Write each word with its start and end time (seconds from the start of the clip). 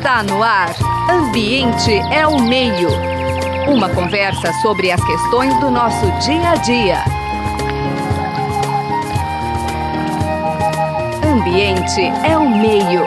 Está 0.00 0.22
no 0.22 0.42
ar. 0.42 0.74
Ambiente 1.10 1.92
é 2.10 2.26
o 2.26 2.40
meio. 2.40 2.88
Uma 3.68 3.94
conversa 3.94 4.50
sobre 4.62 4.90
as 4.90 5.04
questões 5.04 5.52
do 5.60 5.70
nosso 5.70 6.06
dia 6.24 6.52
a 6.52 6.56
dia. 6.56 6.96
Ambiente 11.22 12.00
é 12.26 12.34
o 12.34 12.48
meio. 12.48 13.02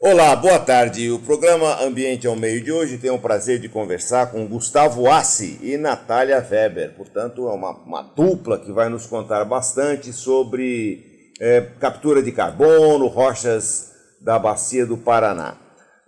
Olá, 0.00 0.34
boa 0.34 0.58
tarde. 0.58 1.10
O 1.10 1.18
programa 1.18 1.82
Ambiente 1.84 2.26
ao 2.26 2.34
Meio 2.34 2.64
de 2.64 2.72
hoje 2.72 2.96
tem 2.96 3.10
o 3.10 3.18
prazer 3.18 3.58
de 3.58 3.68
conversar 3.68 4.32
com 4.32 4.48
Gustavo 4.48 5.10
Assi 5.10 5.60
e 5.62 5.76
Natália 5.76 6.38
Weber. 6.38 6.94
Portanto, 6.96 7.46
é 7.46 7.52
uma, 7.52 7.72
uma 7.84 8.00
dupla 8.00 8.58
que 8.58 8.72
vai 8.72 8.88
nos 8.88 9.04
contar 9.04 9.44
bastante 9.44 10.10
sobre 10.10 11.34
é, 11.38 11.60
captura 11.78 12.22
de 12.22 12.32
carbono, 12.32 13.08
rochas 13.08 13.89
da 14.20 14.38
Bacia 14.38 14.84
do 14.84 14.96
Paraná. 14.96 15.54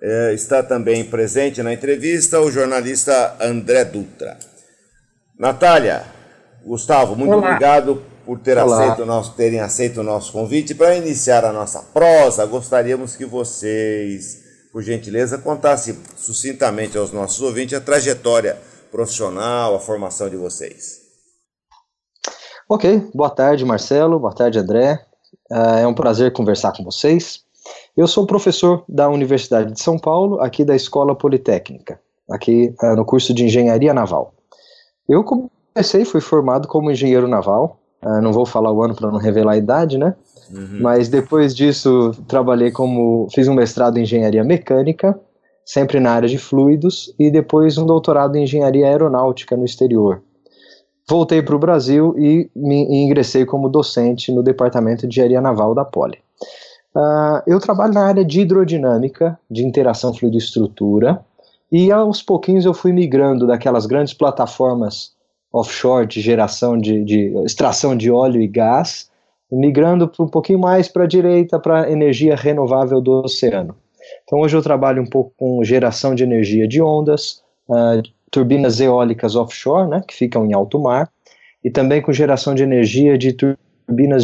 É, 0.00 0.34
está 0.34 0.62
também 0.62 1.04
presente 1.04 1.62
na 1.62 1.72
entrevista 1.72 2.40
o 2.40 2.50
jornalista 2.50 3.36
André 3.40 3.84
Dutra. 3.84 4.36
Natália, 5.38 6.04
Gustavo, 6.64 7.16
muito 7.16 7.34
Olá. 7.34 7.48
obrigado 7.48 8.02
por 8.24 8.38
ter 8.38 8.58
aceito 8.58 9.04
nosso, 9.04 9.34
terem 9.34 9.60
aceito 9.60 10.00
o 10.00 10.02
nosso 10.02 10.32
convite. 10.32 10.74
Para 10.74 10.96
iniciar 10.96 11.44
a 11.44 11.52
nossa 11.52 11.80
prosa, 11.80 12.44
gostaríamos 12.46 13.16
que 13.16 13.24
vocês, 13.24 14.42
por 14.72 14.82
gentileza, 14.82 15.38
contassem 15.38 15.96
sucintamente 16.16 16.98
aos 16.98 17.12
nossos 17.12 17.40
ouvintes 17.40 17.76
a 17.76 17.80
trajetória 17.80 18.58
profissional, 18.90 19.74
a 19.74 19.80
formação 19.80 20.28
de 20.28 20.36
vocês. 20.36 21.00
Ok, 22.68 23.10
boa 23.14 23.30
tarde, 23.30 23.64
Marcelo, 23.64 24.18
boa 24.18 24.34
tarde, 24.34 24.58
André. 24.58 24.98
Uh, 25.50 25.78
é 25.80 25.86
um 25.86 25.94
prazer 25.94 26.32
conversar 26.32 26.72
com 26.72 26.84
vocês. 26.84 27.40
Eu 27.96 28.06
sou 28.06 28.26
professor 28.26 28.84
da 28.88 29.08
Universidade 29.08 29.72
de 29.72 29.82
São 29.82 29.98
Paulo, 29.98 30.40
aqui 30.40 30.64
da 30.64 30.74
Escola 30.74 31.14
Politécnica, 31.14 32.00
aqui 32.30 32.74
uh, 32.82 32.96
no 32.96 33.04
curso 33.04 33.32
de 33.32 33.44
Engenharia 33.44 33.92
Naval. 33.92 34.34
Eu 35.08 35.24
comecei, 35.24 36.04
fui 36.04 36.20
formado 36.20 36.66
como 36.68 36.90
engenheiro 36.90 37.28
naval, 37.28 37.78
uh, 38.04 38.20
não 38.20 38.32
vou 38.32 38.46
falar 38.46 38.72
o 38.72 38.82
ano 38.82 38.94
para 38.94 39.10
não 39.10 39.18
revelar 39.18 39.52
a 39.52 39.58
idade, 39.58 39.98
né? 39.98 40.14
Uhum. 40.50 40.78
Mas 40.80 41.08
depois 41.08 41.54
disso, 41.54 42.12
trabalhei 42.26 42.70
como. 42.70 43.28
fiz 43.32 43.48
um 43.48 43.54
mestrado 43.54 43.98
em 43.98 44.02
engenharia 44.02 44.44
mecânica, 44.44 45.18
sempre 45.64 46.00
na 46.00 46.12
área 46.12 46.28
de 46.28 46.38
fluidos, 46.38 47.14
e 47.18 47.30
depois 47.30 47.78
um 47.78 47.86
doutorado 47.86 48.36
em 48.36 48.44
engenharia 48.44 48.86
aeronáutica 48.86 49.56
no 49.56 49.64
exterior 49.64 50.22
voltei 51.08 51.42
para 51.42 51.54
o 51.54 51.58
Brasil 51.58 52.14
e 52.18 52.50
me 52.54 53.04
ingressei 53.04 53.44
como 53.44 53.68
docente 53.68 54.32
no 54.32 54.42
Departamento 54.42 55.06
de 55.06 55.08
Engenharia 55.08 55.40
Naval 55.40 55.74
da 55.74 55.84
Poli. 55.84 56.18
Uh, 56.94 57.42
eu 57.46 57.58
trabalho 57.58 57.94
na 57.94 58.06
área 58.06 58.24
de 58.24 58.40
hidrodinâmica, 58.40 59.38
de 59.50 59.64
interação 59.64 60.12
fluido-estrutura, 60.12 61.24
e 61.70 61.90
aos 61.90 62.22
pouquinhos 62.22 62.66
eu 62.66 62.74
fui 62.74 62.92
migrando 62.92 63.46
daquelas 63.46 63.86
grandes 63.86 64.12
plataformas 64.12 65.12
offshore 65.52 66.06
de 66.06 66.20
geração 66.20 66.78
de, 66.78 67.02
de 67.04 67.32
extração 67.44 67.96
de 67.96 68.10
óleo 68.10 68.40
e 68.40 68.46
gás, 68.46 69.10
migrando 69.50 70.10
um 70.18 70.28
pouquinho 70.28 70.58
mais 70.58 70.88
para 70.88 71.04
a 71.04 71.06
direita, 71.06 71.58
para 71.58 71.90
energia 71.90 72.34
renovável 72.34 73.00
do 73.00 73.22
oceano. 73.22 73.74
Então 74.24 74.40
hoje 74.40 74.56
eu 74.56 74.62
trabalho 74.62 75.02
um 75.02 75.06
pouco 75.06 75.32
com 75.36 75.62
geração 75.62 76.14
de 76.14 76.24
energia 76.24 76.66
de 76.66 76.82
ondas, 76.82 77.42
uh, 77.68 78.02
turbinas 78.30 78.80
eólicas 78.80 79.36
offshore, 79.36 79.88
né, 79.88 80.02
que 80.06 80.14
ficam 80.14 80.46
em 80.46 80.54
alto 80.54 80.78
mar, 80.78 81.10
e 81.62 81.70
também 81.70 82.00
com 82.02 82.12
geração 82.12 82.54
de 82.54 82.62
energia 82.62 83.16
de 83.16 83.32
turbinas 83.32 83.71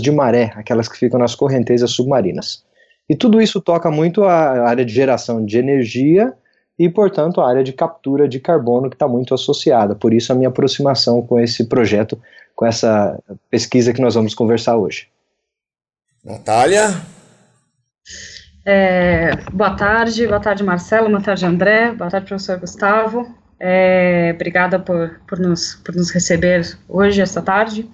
de 0.01 0.11
maré, 0.11 0.53
aquelas 0.57 0.89
que 0.89 0.99
ficam 0.99 1.19
nas 1.19 1.35
correntezas 1.35 1.91
submarinas. 1.91 2.65
E 3.09 3.17
tudo 3.17 3.41
isso 3.41 3.61
toca 3.61 3.91
muito 3.91 4.25
a 4.25 4.69
área 4.69 4.85
de 4.85 4.93
geração 4.93 5.45
de 5.45 5.59
energia 5.59 6.35
e, 6.79 6.89
portanto, 6.89 7.41
a 7.41 7.49
área 7.49 7.65
de 7.65 7.73
captura 7.73 8.29
de 8.29 8.39
carbono 8.39 8.89
que 8.91 8.97
está 8.97 9.09
muito 9.09 9.35
associada. 9.35 9.95
Por 9.95 10.13
isso, 10.13 10.33
a 10.33 10.35
minha 10.35 10.49
aproximação 10.49 11.23
com 11.23 11.41
esse 11.41 11.65
projeto, 11.65 12.21
com 12.55 12.67
essa 12.67 13.19
pesquisa 13.51 13.93
que 13.93 14.01
nós 14.01 14.15
vamos 14.15 14.35
conversar 14.35 14.77
hoje. 14.77 15.09
Natália? 16.25 16.95
É, 18.65 19.35
boa 19.53 19.75
tarde, 19.75 20.27
boa 20.27 20.41
tarde, 20.41 20.63
Marcelo, 20.63 21.09
boa 21.09 21.23
tarde, 21.23 21.47
André, 21.47 21.93
boa 21.93 22.11
tarde, 22.11 22.27
professor 22.27 22.59
Gustavo. 22.59 23.27
É, 23.59 24.33
obrigada 24.35 24.79
por, 24.79 25.19
por, 25.27 25.39
nos, 25.39 25.77
por 25.77 25.95
nos 25.97 26.11
receber 26.11 26.77
hoje, 26.87 27.23
esta 27.23 27.41
tarde. 27.41 27.89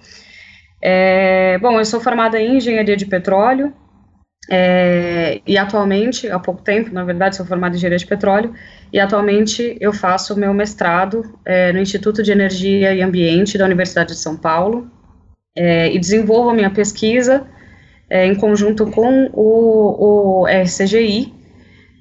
É, 0.87 1.57
bom, 1.57 1.79
eu 1.79 1.85
sou 1.85 1.99
formada 1.99 2.39
em 2.39 2.57
engenharia 2.57 2.95
de 2.95 3.07
petróleo 3.07 3.73
é, 4.51 5.41
e 5.43 5.57
atualmente, 5.57 6.29
há 6.29 6.37
pouco 6.37 6.61
tempo, 6.61 6.93
na 6.93 7.03
verdade, 7.03 7.35
sou 7.35 7.43
formada 7.43 7.73
em 7.73 7.77
engenharia 7.77 7.97
de 7.97 8.05
petróleo 8.05 8.53
e 8.93 8.99
atualmente 8.99 9.75
eu 9.81 9.91
faço 9.91 10.39
meu 10.39 10.53
mestrado 10.53 11.39
é, 11.43 11.73
no 11.73 11.79
Instituto 11.79 12.21
de 12.21 12.31
Energia 12.31 12.93
e 12.93 13.01
Ambiente 13.01 13.57
da 13.57 13.65
Universidade 13.65 14.09
de 14.09 14.19
São 14.19 14.37
Paulo 14.37 14.87
é, 15.57 15.91
e 15.91 15.97
desenvolvo 15.97 16.51
a 16.51 16.53
minha 16.53 16.69
pesquisa 16.69 17.47
é, 18.07 18.27
em 18.27 18.35
conjunto 18.35 18.85
com 18.91 19.31
o, 19.33 20.43
o 20.43 20.45
RCGI, 20.45 21.33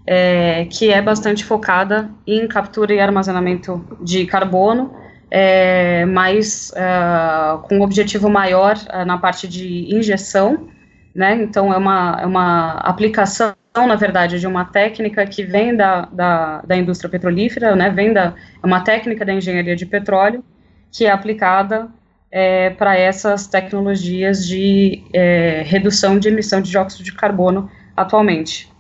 é, 0.07 0.67
que 0.67 0.91
é 0.91 1.01
bastante 1.01 1.43
focada 1.43 2.11
em 2.27 2.47
captura 2.47 2.93
e 2.93 3.01
armazenamento 3.01 3.83
de 4.03 4.27
carbono, 4.27 4.95
é, 5.37 6.05
mas 6.05 6.73
é, 6.77 7.59
com 7.65 7.79
um 7.79 7.83
objetivo 7.83 8.31
maior 8.31 8.79
é, 8.89 9.05
na 9.05 9.19
parte 9.19 9.49
de 9.49 9.93
injeção, 9.93 10.69
né? 11.13 11.35
Então 11.43 11.73
é 11.73 11.77
uma, 11.77 12.19
é 12.23 12.25
uma 12.25 12.75
aplicação, 12.75 13.53
na 13.77 13.97
verdade, 13.97 14.39
de 14.39 14.47
uma 14.47 14.65
técnica 14.65 15.27
que 15.27 15.43
vem 15.43 15.75
da, 15.75 16.03
da, 16.03 16.63
da 16.63 16.77
indústria 16.77 17.11
petrolífera, 17.11 17.75
né? 17.75 17.91
Vem 17.91 18.13
da 18.13 18.33
é 18.63 18.67
uma 18.67 18.83
técnica 18.83 19.25
da 19.25 19.33
engenharia 19.33 19.75
de 19.75 19.85
petróleo 19.85 20.45
que 20.93 21.05
é 21.05 21.11
aplicada 21.11 21.89
é, 22.31 22.71
para 22.71 22.97
essas 22.97 23.49
tecnologias 23.49 24.47
de 24.47 25.03
é, 25.13 25.65
redução 25.67 26.17
de 26.17 26.29
emissão 26.29 26.61
de 26.61 26.71
dióxido 26.71 27.03
de 27.03 27.13
carbono 27.13 27.69
atualmente. 27.97 28.73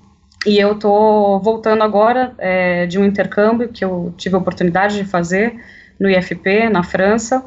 E 0.46 0.56
eu 0.60 0.74
estou 0.74 1.40
voltando 1.40 1.82
agora 1.82 2.32
é, 2.38 2.86
de 2.86 2.96
um 2.96 3.04
intercâmbio 3.04 3.70
que 3.70 3.84
eu 3.84 4.14
tive 4.16 4.36
a 4.36 4.38
oportunidade 4.38 4.96
de 4.96 5.04
fazer 5.04 5.56
no 5.98 6.08
IFP, 6.10 6.68
na 6.68 6.82
França, 6.82 7.44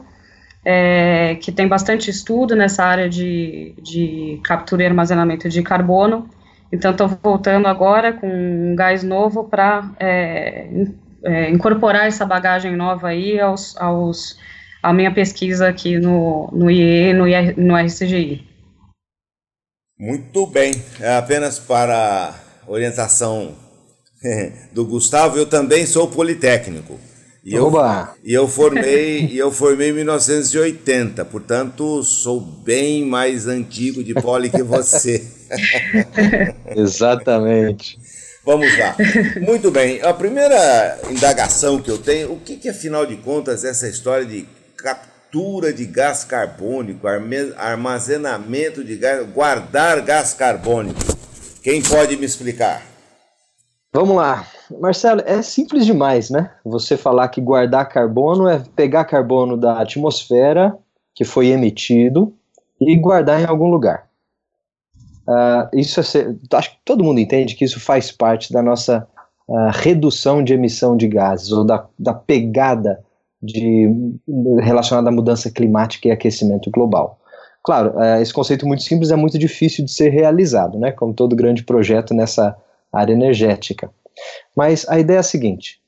é, 0.63 1.35
que 1.35 1.51
tem 1.51 1.67
bastante 1.67 2.09
estudo 2.09 2.55
nessa 2.55 2.83
área 2.83 3.09
de, 3.09 3.73
de 3.81 4.39
captura 4.43 4.83
e 4.83 4.85
armazenamento 4.85 5.47
de 5.47 5.61
carbono. 5.61 6.29
Então, 6.71 6.91
estou 6.91 7.07
voltando 7.23 7.67
agora 7.67 8.11
com 8.11 8.27
um 8.27 8.75
gás 8.75 9.03
novo 9.03 9.45
para 9.45 9.89
é, 9.99 10.67
é, 11.23 11.49
incorporar 11.49 12.07
essa 12.07 12.25
bagagem 12.25 12.75
nova 12.75 13.07
aí 13.07 13.39
aos, 13.39 13.77
aos, 13.77 14.37
à 14.83 14.91
minha 14.91 15.13
pesquisa 15.13 15.67
aqui 15.67 15.97
no, 15.97 16.49
no 16.51 16.69
IE 16.69 17.13
no, 17.13 17.25
no 17.57 17.75
RCGI. 17.77 18.45
Muito 19.97 20.45
bem. 20.45 20.73
É 20.99 21.17
apenas 21.17 21.57
para 21.57 22.35
orientação 22.67 23.55
do 24.73 24.85
Gustavo, 24.85 25.37
eu 25.37 25.45
também 25.45 25.85
sou 25.85 26.07
politécnico. 26.07 26.99
E 27.47 27.57
Oba. 27.57 28.13
eu, 28.25 28.29
e 28.29 28.33
eu 28.33 28.45
formei 28.45 29.25
e 29.31 29.37
eu 29.37 29.49
formei 29.49 29.91
em 29.91 29.93
1980, 29.93 31.23
portanto 31.23 32.03
sou 32.03 32.41
bem 32.41 33.05
mais 33.05 33.47
antigo 33.47 34.03
de 34.03 34.13
poli 34.13 34.49
que 34.49 34.61
você. 34.61 35.25
Exatamente. 36.75 37.97
Vamos 38.43 38.67
lá. 38.77 38.97
Muito 39.39 39.71
bem. 39.71 40.01
A 40.01 40.13
primeira 40.13 40.99
indagação 41.09 41.81
que 41.81 41.89
eu 41.89 41.97
tenho, 41.97 42.33
o 42.33 42.39
que, 42.41 42.57
que 42.57 42.67
afinal 42.67 43.05
de 43.05 43.15
contas 43.15 43.63
essa 43.63 43.87
história 43.87 44.25
de 44.25 44.45
captura 44.75 45.71
de 45.71 45.85
gás 45.85 46.25
carbônico, 46.25 47.07
armazenamento 47.55 48.83
de 48.83 48.97
gás, 48.97 49.25
guardar 49.29 50.01
gás 50.01 50.33
carbônico? 50.33 50.99
Quem 51.63 51.81
pode 51.81 52.17
me 52.17 52.25
explicar? 52.25 52.85
Vamos 53.93 54.17
lá. 54.17 54.45
Marcelo, 54.79 55.21
é 55.25 55.41
simples 55.41 55.85
demais, 55.85 56.29
né? 56.29 56.51
Você 56.65 56.97
falar 56.97 57.27
que 57.29 57.41
guardar 57.41 57.87
carbono 57.87 58.47
é 58.47 58.61
pegar 58.75 59.05
carbono 59.05 59.55
da 59.57 59.81
atmosfera 59.81 60.77
que 61.13 61.23
foi 61.23 61.47
emitido 61.47 62.33
e 62.79 62.95
guardar 62.95 63.41
em 63.41 63.45
algum 63.45 63.69
lugar. 63.69 64.07
Uh, 65.27 65.67
isso 65.73 65.99
é 65.99 66.35
acho 66.53 66.71
que 66.71 66.77
todo 66.85 67.03
mundo 67.03 67.19
entende 67.19 67.55
que 67.55 67.65
isso 67.65 67.79
faz 67.79 68.11
parte 68.11 68.53
da 68.53 68.61
nossa 68.61 69.05
uh, 69.47 69.71
redução 69.73 70.43
de 70.43 70.53
emissão 70.53 70.95
de 70.95 71.07
gases 71.07 71.51
ou 71.51 71.65
da, 71.65 71.85
da 71.99 72.13
pegada 72.13 73.03
de, 73.41 73.89
relacionada 74.61 75.09
à 75.09 75.11
mudança 75.11 75.51
climática 75.51 76.07
e 76.07 76.11
aquecimento 76.11 76.71
global. 76.71 77.19
Claro, 77.63 78.01
é, 78.01 78.21
esse 78.21 78.33
conceito 78.33 78.65
muito 78.65 78.83
simples 78.83 79.11
é 79.11 79.15
muito 79.15 79.37
difícil 79.37 79.83
de 79.83 79.91
ser 79.91 80.09
realizado, 80.09 80.79
né, 80.79 80.91
como 80.91 81.13
todo 81.13 81.35
grande 81.35 81.63
projeto 81.63 82.13
nessa 82.13 82.55
área 82.91 83.11
energética. 83.11 83.91
Mas 84.55 84.87
a 84.89 84.99
ideia 84.99 85.17
é 85.17 85.19
a 85.19 85.23
seguinte: 85.23 85.79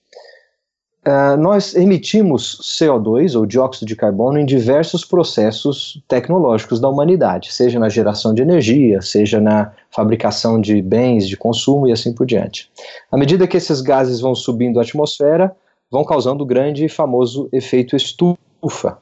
uh, 1.08 1.38
nós 1.38 1.76
emitimos 1.76 2.60
CO2, 2.62 3.38
ou 3.38 3.46
dióxido 3.46 3.88
de 3.88 3.96
carbono, 3.96 4.40
em 4.40 4.46
diversos 4.46 5.04
processos 5.04 6.02
tecnológicos 6.08 6.80
da 6.80 6.88
humanidade, 6.88 7.52
seja 7.54 7.80
na 7.80 7.90
geração 7.90 8.34
de 8.34 8.42
energia, 8.42 9.02
seja 9.02 9.40
na 9.40 9.72
fabricação 9.92 10.60
de 10.60 10.82
bens 10.82 11.28
de 11.28 11.36
consumo 11.36 11.88
e 11.88 11.92
assim 11.92 12.14
por 12.14 12.26
diante. 12.26 12.70
À 13.12 13.18
medida 13.18 13.48
que 13.48 13.58
esses 13.58 13.82
gases 13.82 14.20
vão 14.20 14.36
subindo 14.36 14.80
a 14.80 14.84
atmosfera, 14.84 15.56
vão 15.92 16.04
causando 16.04 16.44
o 16.44 16.48
grande 16.48 16.86
e 16.86 16.90
famoso 16.90 17.50
efeito 17.52 17.96
estufa. 17.96 18.98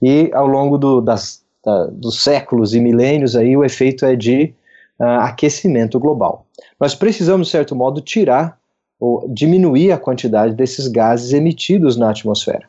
E 0.00 0.30
ao 0.32 0.46
longo 0.46 0.78
do, 0.78 1.00
das, 1.00 1.42
da, 1.64 1.86
dos 1.86 2.22
séculos 2.22 2.74
e 2.74 2.80
milênios, 2.80 3.36
aí, 3.36 3.56
o 3.56 3.64
efeito 3.64 4.04
é 4.04 4.16
de 4.16 4.54
uh, 4.98 5.04
aquecimento 5.20 5.98
global. 6.00 6.46
Nós 6.80 6.94
precisamos, 6.94 7.48
de 7.48 7.52
certo 7.52 7.76
modo, 7.76 8.00
tirar 8.00 8.58
ou 9.02 9.28
diminuir 9.28 9.90
a 9.90 9.98
quantidade 9.98 10.54
desses 10.54 10.86
gases 10.86 11.32
emitidos 11.32 11.96
na 11.96 12.10
atmosfera. 12.10 12.68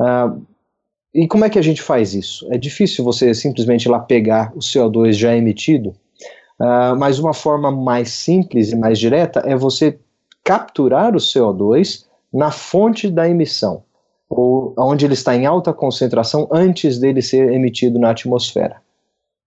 Uh, 0.00 0.40
e 1.14 1.28
como 1.28 1.44
é 1.44 1.50
que 1.50 1.58
a 1.58 1.62
gente 1.62 1.82
faz 1.82 2.14
isso? 2.14 2.48
É 2.50 2.56
difícil 2.56 3.04
você 3.04 3.34
simplesmente 3.34 3.86
lá 3.86 3.98
pegar 3.98 4.50
o 4.56 4.60
CO2 4.60 5.12
já 5.12 5.36
emitido, 5.36 5.90
uh, 6.58 6.96
mas 6.98 7.18
uma 7.18 7.34
forma 7.34 7.70
mais 7.70 8.08
simples 8.08 8.72
e 8.72 8.76
mais 8.76 8.98
direta 8.98 9.40
é 9.44 9.54
você 9.54 9.98
capturar 10.42 11.14
o 11.14 11.18
CO2 11.18 12.06
na 12.32 12.50
fonte 12.50 13.10
da 13.10 13.28
emissão, 13.28 13.82
ou 14.30 14.74
onde 14.78 15.04
ele 15.04 15.12
está 15.12 15.36
em 15.36 15.44
alta 15.44 15.70
concentração 15.70 16.48
antes 16.50 16.98
dele 16.98 17.20
ser 17.20 17.52
emitido 17.52 17.98
na 17.98 18.10
atmosfera. 18.12 18.76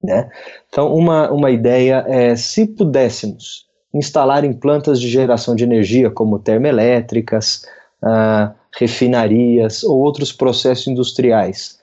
Né? 0.04 0.30
Então, 0.70 0.94
uma, 0.94 1.32
uma 1.32 1.50
ideia 1.50 2.06
é, 2.08 2.36
se 2.36 2.68
pudéssemos 2.68 3.65
instalar 3.96 4.44
em 4.44 4.54
plantas 4.54 5.00
de 5.00 5.08
geração 5.08 5.56
de 5.56 5.64
energia, 5.64 6.12
como 6.12 6.38
termoelétricas, 6.38 7.66
uh, 8.04 8.54
refinarias 8.78 9.84
ou 9.84 10.00
outros 10.00 10.34
processos 10.34 10.88
industriais, 10.88 11.80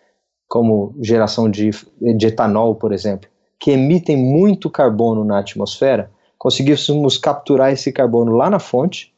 como 0.47 0.95
geração 1.01 1.51
de, 1.51 1.71
de 2.17 2.27
etanol, 2.27 2.75
por 2.75 2.93
exemplo, 2.93 3.29
que 3.59 3.71
emitem 3.71 4.17
muito 4.17 4.69
carbono 4.69 5.25
na 5.25 5.39
atmosfera, 5.39 6.11
conseguíssemos 6.37 7.17
capturar 7.17 7.73
esse 7.73 7.91
carbono 7.91 8.33
lá 8.33 8.51
na 8.51 8.59
fonte 8.59 9.13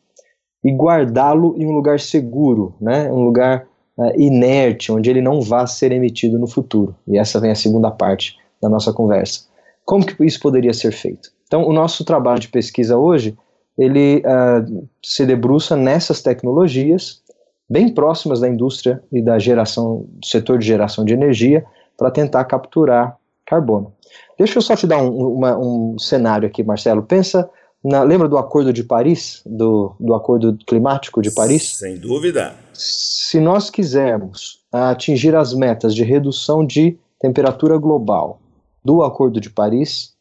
e 0.63 0.71
guardá-lo 0.71 1.57
em 1.59 1.67
um 1.67 1.73
lugar 1.73 1.99
seguro, 1.99 2.75
né, 2.81 3.11
um 3.11 3.25
lugar 3.25 3.67
uh, 3.99 4.21
inerte, 4.21 4.93
onde 4.93 5.11
ele 5.11 5.21
não 5.21 5.41
vá 5.41 5.67
ser 5.67 5.91
emitido 5.91 6.39
no 6.39 6.47
futuro. 6.47 6.95
E 7.09 7.19
essa 7.19 7.41
vem 7.41 7.51
a 7.51 7.57
segunda 7.57 7.91
parte 7.91 8.37
da 8.63 8.69
nossa 8.69 8.93
conversa. 8.93 9.47
Como 9.85 10.07
que 10.07 10.25
isso 10.25 10.39
poderia 10.39 10.73
ser 10.73 10.93
feito? 10.93 11.35
Então, 11.55 11.69
o 11.69 11.73
nosso 11.73 12.05
trabalho 12.05 12.41
de 12.41 12.49
pesquisa 12.49 12.99
hoje, 12.99 13.39
ele 13.79 14.25
uh, 14.27 14.89
se 15.01 15.25
debruça 15.25 15.77
nessas 15.77 16.21
tecnologias, 16.21 17.23
bem 17.71 17.89
próximas 17.89 18.41
da 18.41 18.49
indústria 18.49 19.01
e 19.13 19.23
da 19.23 19.39
geração, 19.39 20.05
do 20.09 20.27
setor 20.27 20.59
de 20.59 20.67
geração 20.67 21.05
de 21.05 21.15
energia, 21.15 21.65
para 21.97 22.11
tentar 22.11 22.45
capturar 22.47 23.17
carbono. 23.47 23.93
Deixa 24.37 24.59
eu 24.59 24.63
só 24.63 24.75
te 24.75 24.85
dar 24.85 25.01
um, 25.01 25.35
uma, 25.35 25.57
um 25.57 25.97
cenário 25.97 26.49
aqui, 26.49 26.65
Marcelo. 26.65 27.05
Pensa, 27.05 27.49
na, 27.85 28.03
lembra 28.03 28.27
do 28.29 28.37
Acordo 28.37 28.73
de 28.73 28.83
Paris, 28.83 29.41
do, 29.47 29.95
do 30.01 30.13
Acordo 30.13 30.59
Climático 30.67 31.23
de 31.23 31.31
Paris? 31.31 31.77
Sem 31.77 31.97
dúvida. 31.97 32.57
Se 32.73 33.39
nós 33.39 33.71
quisermos 33.71 34.59
atingir 34.73 35.37
as 35.37 35.55
metas 35.55 35.95
de 35.95 36.03
redução 36.03 36.67
de 36.67 36.99
temperatura 37.21 37.79
global 37.79 38.41
do 38.85 39.05
Acordo 39.05 39.41
de 39.41 39.51
Paris, 39.51 40.14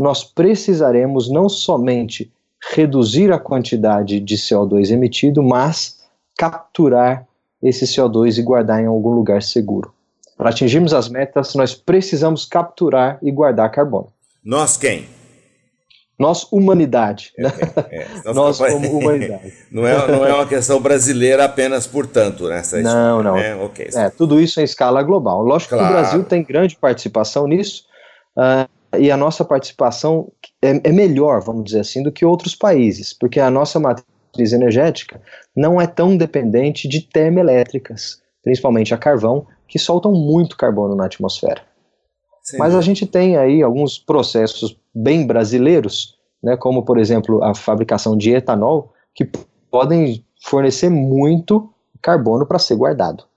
nós 0.00 0.24
precisaremos 0.24 1.30
não 1.30 1.48
somente 1.48 2.32
reduzir 2.72 3.32
a 3.32 3.38
quantidade 3.38 4.20
de 4.20 4.36
CO2 4.36 4.90
emitido, 4.90 5.42
mas 5.42 5.98
capturar 6.36 7.26
esse 7.62 7.84
CO2 7.84 8.38
e 8.38 8.42
guardar 8.42 8.80
em 8.80 8.86
algum 8.86 9.10
lugar 9.10 9.42
seguro. 9.42 9.92
Para 10.36 10.50
atingirmos 10.50 10.94
as 10.94 11.08
metas, 11.08 11.54
nós 11.54 11.74
precisamos 11.74 12.44
capturar 12.44 13.18
e 13.20 13.30
guardar 13.30 13.70
carbono. 13.72 14.12
Nós 14.44 14.76
quem? 14.76 15.08
Nós, 16.16 16.46
humanidade. 16.50 17.32
É, 17.38 17.46
é, 17.46 18.00
é. 18.00 18.08
Nós, 18.32 18.58
como 18.58 18.98
humanidade. 18.98 19.52
não, 19.70 19.86
é, 19.86 20.06
não 20.08 20.26
é 20.26 20.34
uma 20.34 20.46
questão 20.46 20.80
brasileira 20.80 21.44
apenas, 21.44 21.86
portanto, 21.86 22.48
né? 22.48 22.62
não, 22.82 23.22
não. 23.22 23.36
Né? 23.36 23.54
Okay, 23.56 23.88
é, 23.94 24.10
tudo 24.10 24.40
isso 24.40 24.60
em 24.60 24.64
escala 24.64 25.00
global. 25.02 25.44
Lógico 25.44 25.76
claro. 25.76 25.86
que 25.86 25.92
o 25.92 25.96
Brasil 25.96 26.24
tem 26.24 26.42
grande 26.42 26.76
participação 26.76 27.46
nisso, 27.46 27.84
uh, 28.36 28.68
e 28.96 29.10
a 29.10 29.16
nossa 29.16 29.44
participação 29.44 30.30
é, 30.62 30.88
é, 30.88 30.92
melhor, 30.92 31.42
vamos 31.42 31.64
dizer 31.64 31.80
assim, 31.80 32.02
do 32.02 32.12
que 32.12 32.24
outros 32.24 32.54
países, 32.54 33.12
porque 33.12 33.40
a 33.40 33.50
nossa 33.50 33.78
matriz 33.78 34.52
energética 34.52 35.20
não 35.54 35.80
é 35.80 35.86
tão 35.86 36.16
dependente 36.16 36.88
de 36.88 37.02
termoelétricas, 37.02 38.22
principalmente 38.42 38.94
a 38.94 38.98
carvão, 38.98 39.46
que 39.66 39.78
soltam 39.78 40.12
muito 40.12 40.56
carbono 40.56 40.94
na 40.94 41.04
atmosfera. 41.04 41.62
Sim. 42.42 42.56
Mas 42.56 42.74
a 42.74 42.80
gente 42.80 43.06
tem 43.06 43.36
aí 43.36 43.62
alguns 43.62 43.98
processos 43.98 44.78
bem 44.94 45.26
brasileiros, 45.26 46.16
né, 46.42 46.56
como 46.56 46.82
por 46.82 46.98
exemplo 46.98 47.42
a 47.44 47.54
fabricação 47.54 48.16
de 48.16 48.32
etanol, 48.32 48.94
que 49.14 49.30
podem 49.70 50.24
fornecer 50.42 50.88
muito 50.88 51.70
carbono 52.00 52.46
para 52.46 52.58
ser 52.58 52.76
guardado. 52.76 53.27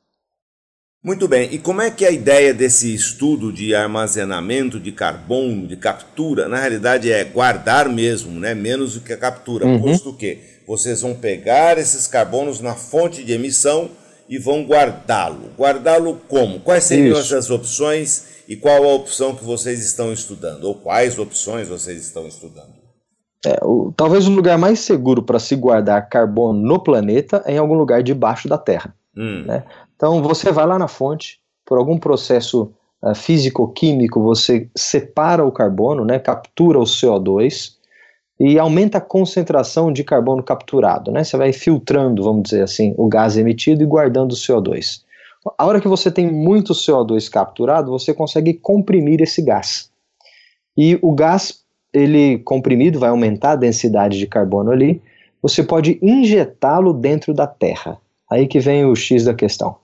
Muito 1.04 1.28
bem, 1.28 1.50
e 1.52 1.58
como 1.58 1.82
é 1.82 1.90
que 1.90 2.06
a 2.06 2.12
ideia 2.12 2.54
desse 2.54 2.94
estudo 2.94 3.52
de 3.52 3.74
armazenamento 3.74 4.80
de 4.80 4.92
carbono, 4.92 5.66
de 5.66 5.76
captura, 5.76 6.48
na 6.48 6.58
realidade 6.58 7.12
é 7.12 7.24
guardar 7.24 7.90
mesmo, 7.90 8.40
né? 8.40 8.54
menos 8.54 8.94
do 8.94 9.02
que 9.02 9.12
a 9.12 9.18
captura, 9.18 9.66
uhum. 9.66 9.82
posto 9.82 10.14
que 10.14 10.38
vocês 10.68 11.02
vão 11.02 11.16
pegar 11.16 11.80
esses 11.80 12.06
carbonos 12.06 12.60
na 12.60 12.76
fonte 12.76 13.24
de 13.24 13.34
emissão 13.34 13.90
e 14.30 14.38
vão 14.38 14.64
guardá-lo. 14.64 15.50
Guardá-lo 15.58 16.22
como? 16.28 16.60
Quais 16.60 16.84
seriam 16.84 17.20
Isso. 17.20 17.34
essas 17.34 17.50
opções 17.50 18.44
e 18.48 18.56
qual 18.56 18.84
a 18.84 18.94
opção 18.94 19.34
que 19.34 19.44
vocês 19.44 19.84
estão 19.84 20.14
estudando? 20.14 20.66
Ou 20.66 20.76
quais 20.76 21.18
opções 21.18 21.68
vocês 21.68 22.00
estão 22.00 22.28
estudando? 22.28 22.80
É, 23.44 23.58
o, 23.64 23.92
talvez 23.98 24.28
o 24.28 24.32
lugar 24.32 24.58
mais 24.60 24.80
seguro 24.82 25.24
para 25.24 25.40
se 25.40 25.56
guardar 25.56 26.08
carbono 26.08 26.62
no 26.62 26.82
planeta 26.82 27.42
é 27.46 27.56
em 27.56 27.58
algum 27.58 27.74
lugar 27.74 28.04
debaixo 28.04 28.48
da 28.48 28.58
Terra. 28.58 28.94
Hum. 29.18 29.44
Né? 29.46 29.64
Então 30.02 30.20
você 30.20 30.52
vai 30.52 30.66
lá 30.66 30.80
na 30.80 30.88
fonte, 30.88 31.40
por 31.64 31.78
algum 31.78 31.96
processo 31.96 32.74
uh, 33.04 33.14
físico-químico, 33.14 34.20
você 34.20 34.68
separa 34.76 35.46
o 35.46 35.52
carbono, 35.52 36.04
né, 36.04 36.18
captura 36.18 36.80
o 36.80 36.86
CO2 36.86 37.74
e 38.40 38.58
aumenta 38.58 38.98
a 38.98 39.02
concentração 39.02 39.94
de 39.94 40.04
carbono 40.04 40.42
capturado. 40.42 41.12
Né? 41.12 41.24
Você 41.24 41.38
vai 41.38 41.54
filtrando, 41.54 42.24
vamos 42.24 42.42
dizer 42.42 42.64
assim, 42.64 42.96
o 42.98 43.08
gás 43.08 43.38
emitido 43.38 43.84
e 43.84 43.86
guardando 43.86 44.32
o 44.32 44.36
CO2. 44.36 45.04
A 45.56 45.68
hora 45.68 45.80
que 45.80 45.88
você 45.88 46.10
tem 46.10 46.32
muito 46.32 46.74
CO2 46.74 47.30
capturado, 47.30 47.92
você 47.92 48.12
consegue 48.12 48.56
comprimir 48.56 49.22
esse 49.22 49.40
gás. 49.40 49.92
E 50.76 50.98
o 51.00 51.12
gás, 51.12 51.60
ele 51.94 52.40
comprimido, 52.40 53.00
vai 53.00 53.12
aumentar 53.12 53.52
a 53.52 53.56
densidade 53.56 54.18
de 54.18 54.26
carbono 54.26 54.72
ali, 54.72 55.00
você 55.44 55.62
pode 55.62 56.00
injetá-lo 56.02 56.92
dentro 56.92 57.36
da 57.36 57.46
Terra. 57.46 58.00
Aí 58.32 58.48
que 58.48 58.60
vem 58.60 58.84
o 58.84 58.96
X 58.96 59.26
da 59.26 59.36
questão. 59.36 59.76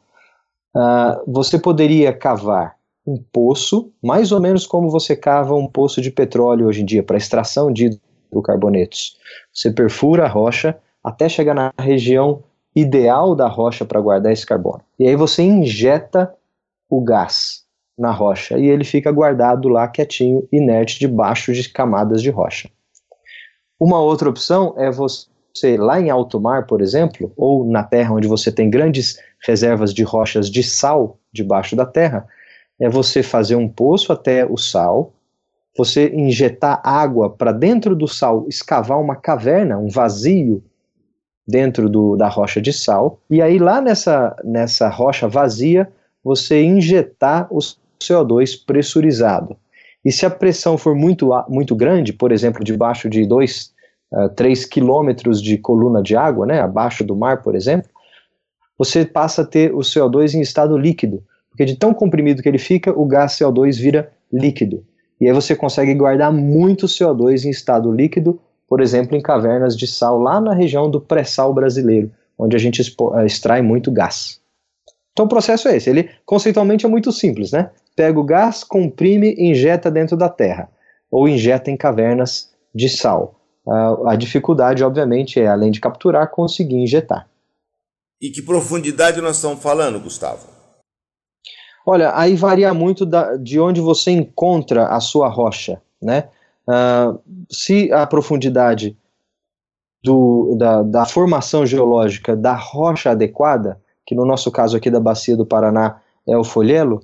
Uh, 0.77 1.23
você 1.25 1.57
poderia 1.57 2.13
cavar 2.13 2.75
um 3.03 3.17
poço, 3.17 3.91
mais 4.03 4.31
ou 4.31 4.39
menos 4.39 4.67
como 4.67 4.91
você 4.91 5.15
cava 5.15 5.55
um 5.55 5.65
poço 5.65 5.99
de 5.99 6.11
petróleo 6.11 6.67
hoje 6.67 6.83
em 6.83 6.85
dia, 6.85 7.01
para 7.01 7.17
extração 7.17 7.73
de 7.73 7.99
hidrocarbonetos. 8.29 9.17
Você 9.51 9.71
perfura 9.71 10.25
a 10.25 10.27
rocha 10.27 10.77
até 11.03 11.27
chegar 11.27 11.55
na 11.55 11.73
região 11.79 12.43
ideal 12.75 13.35
da 13.35 13.47
rocha 13.47 13.85
para 13.85 13.99
guardar 13.99 14.31
esse 14.31 14.45
carbono. 14.45 14.83
E 14.99 15.07
aí 15.07 15.15
você 15.15 15.41
injeta 15.41 16.31
o 16.87 17.01
gás 17.01 17.63
na 17.97 18.11
rocha 18.11 18.59
e 18.59 18.67
ele 18.67 18.83
fica 18.83 19.11
guardado 19.11 19.67
lá 19.67 19.87
quietinho, 19.87 20.47
inerte, 20.51 20.99
debaixo 20.99 21.53
de 21.53 21.67
camadas 21.69 22.21
de 22.21 22.29
rocha. 22.29 22.69
Uma 23.79 23.99
outra 23.99 24.29
opção 24.29 24.75
é 24.77 24.91
você 24.91 25.25
você 25.57 25.77
lá 25.77 25.99
em 25.99 26.09
alto 26.09 26.39
mar, 26.39 26.65
por 26.65 26.81
exemplo, 26.81 27.31
ou 27.35 27.65
na 27.65 27.83
terra 27.83 28.13
onde 28.13 28.27
você 28.27 28.51
tem 28.51 28.69
grandes 28.69 29.19
reservas 29.45 29.93
de 29.93 30.03
rochas 30.03 30.49
de 30.49 30.63
sal 30.63 31.17
debaixo 31.31 31.75
da 31.75 31.85
terra, 31.85 32.27
é 32.79 32.87
você 32.87 33.23
fazer 33.23 33.55
um 33.55 33.67
poço 33.67 34.13
até 34.13 34.45
o 34.45 34.57
sal, 34.57 35.13
você 35.75 36.09
injetar 36.09 36.81
água 36.83 37.29
para 37.29 37.51
dentro 37.51 37.95
do 37.95 38.07
sal, 38.07 38.45
escavar 38.47 38.99
uma 38.99 39.15
caverna, 39.15 39.77
um 39.77 39.89
vazio 39.89 40.63
dentro 41.47 41.89
do, 41.89 42.15
da 42.15 42.27
rocha 42.27 42.61
de 42.61 42.73
sal, 42.73 43.19
e 43.29 43.41
aí 43.41 43.57
lá 43.57 43.79
nessa, 43.79 44.35
nessa 44.43 44.89
rocha 44.89 45.27
vazia, 45.27 45.89
você 46.23 46.61
injetar 46.61 47.47
o 47.49 47.59
CO2 47.99 48.65
pressurizado. 48.65 49.55
E 50.03 50.11
se 50.11 50.25
a 50.25 50.29
pressão 50.29 50.77
for 50.77 50.95
muito, 50.95 51.29
muito 51.47 51.75
grande, 51.75 52.11
por 52.11 52.31
exemplo, 52.31 52.63
debaixo 52.63 53.09
de 53.09 53.25
2, 53.25 53.73
uh, 54.11 54.21
eh, 54.21 54.29
3 54.29 54.65
quilômetros 54.65 55.41
de 55.41 55.57
coluna 55.57 56.01
de 56.01 56.15
água, 56.15 56.45
né, 56.45 56.59
abaixo 56.59 57.03
do 57.03 57.15
mar, 57.15 57.41
por 57.41 57.55
exemplo, 57.55 57.89
você 58.77 59.05
passa 59.05 59.41
a 59.41 59.45
ter 59.45 59.73
o 59.73 59.79
CO2 59.79 60.35
em 60.35 60.41
estado 60.41 60.77
líquido, 60.77 61.23
porque 61.49 61.65
de 61.65 61.75
tão 61.75 61.93
comprimido 61.93 62.41
que 62.43 62.49
ele 62.49 62.59
fica, 62.59 62.91
o 62.91 63.05
gás 63.05 63.33
CO2 63.33 63.79
vira 63.79 64.11
líquido. 64.31 64.85
E 65.19 65.27
aí 65.27 65.33
você 65.33 65.55
consegue 65.55 65.93
guardar 65.95 66.31
muito 66.31 66.85
CO2 66.85 67.45
em 67.45 67.49
estado 67.49 67.91
líquido, 67.91 68.39
por 68.67 68.81
exemplo, 68.81 69.17
em 69.17 69.21
cavernas 69.21 69.75
de 69.75 69.87
sal 69.87 70.19
lá 70.19 70.39
na 70.39 70.53
região 70.53 70.89
do 70.89 71.01
pré-sal 71.01 71.53
brasileiro, 71.53 72.11
onde 72.37 72.55
a 72.55 72.59
gente 72.59 72.81
extrai 73.25 73.61
muito 73.61 73.91
gás. 73.91 74.39
Então 75.11 75.25
o 75.25 75.29
processo 75.29 75.67
é 75.67 75.77
esse. 75.77 75.89
Ele 75.89 76.09
conceitualmente 76.25 76.85
é 76.85 76.89
muito 76.89 77.11
simples, 77.11 77.51
né? 77.51 77.71
Pega 77.95 78.19
o 78.19 78.23
gás, 78.23 78.63
comprime 78.63 79.33
e 79.35 79.49
injeta 79.49 79.89
dentro 79.89 80.15
da 80.15 80.29
terra, 80.29 80.69
ou 81.09 81.27
injeta 81.27 81.71
em 81.71 81.77
cavernas 81.77 82.51
de 82.75 82.87
sal. 82.87 83.36
Uh, 83.67 84.07
a 84.07 84.15
dificuldade, 84.15 84.81
obviamente, 84.81 85.41
é, 85.41 85.47
além 85.47 85.71
de 85.71 85.81
capturar, 85.81 86.31
conseguir 86.31 86.77
injetar. 86.77 87.27
E 88.21 88.29
que 88.29 88.41
profundidade 88.41 89.19
nós 89.19 89.35
estamos 89.35 89.61
falando, 89.61 89.99
Gustavo? 89.99 90.47
Olha, 91.85 92.17
aí 92.17 92.33
varia 92.35 92.73
muito 92.73 93.05
da, 93.05 93.35
de 93.35 93.59
onde 93.59 93.81
você 93.81 94.11
encontra 94.11 94.87
a 94.87 95.01
sua 95.01 95.27
rocha, 95.27 95.81
né? 96.01 96.29
Uh, 96.65 97.19
se 97.51 97.91
a 97.91 98.07
profundidade 98.07 98.97
do, 100.01 100.55
da, 100.57 100.83
da 100.83 101.05
formação 101.05 101.65
geológica 101.65 102.37
da 102.37 102.55
rocha 102.55 103.11
adequada, 103.11 103.81
que 104.05 104.15
no 104.15 104.25
nosso 104.25 104.49
caso 104.49 104.77
aqui 104.77 104.89
da 104.89 104.99
bacia 104.99 105.35
do 105.35 105.45
Paraná 105.45 105.99
é 106.25 106.37
o 106.37 106.43
folhelo, 106.43 107.01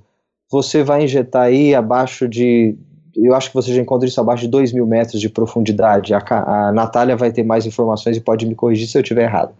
você 0.50 0.82
vai 0.82 1.04
injetar 1.04 1.44
aí 1.44 1.76
abaixo 1.76 2.28
de, 2.28 2.78
eu 3.16 3.34
acho 3.36 3.50
que 3.50 3.56
você 3.56 3.74
já 3.74 3.82
encontra 3.82 4.08
isso 4.08 4.20
abaixo 4.20 4.44
de 4.44 4.50
2 4.50 4.74
mil 4.74 4.86
metros 4.86 5.20
de 5.20 5.30
profundidade. 5.30 6.14
A, 6.14 6.20
a 6.20 6.72
Natália 6.72 7.16
vai 7.16 7.32
ter 7.32 7.44
mais 7.44 7.66
informações 7.66 8.18
e 8.18 8.22
pode 8.22 8.46
me 8.46 8.56
corrigir 8.56 8.88
se 8.88 8.98
eu 8.98 9.02
estiver 9.02 9.24
errado. 9.24 9.54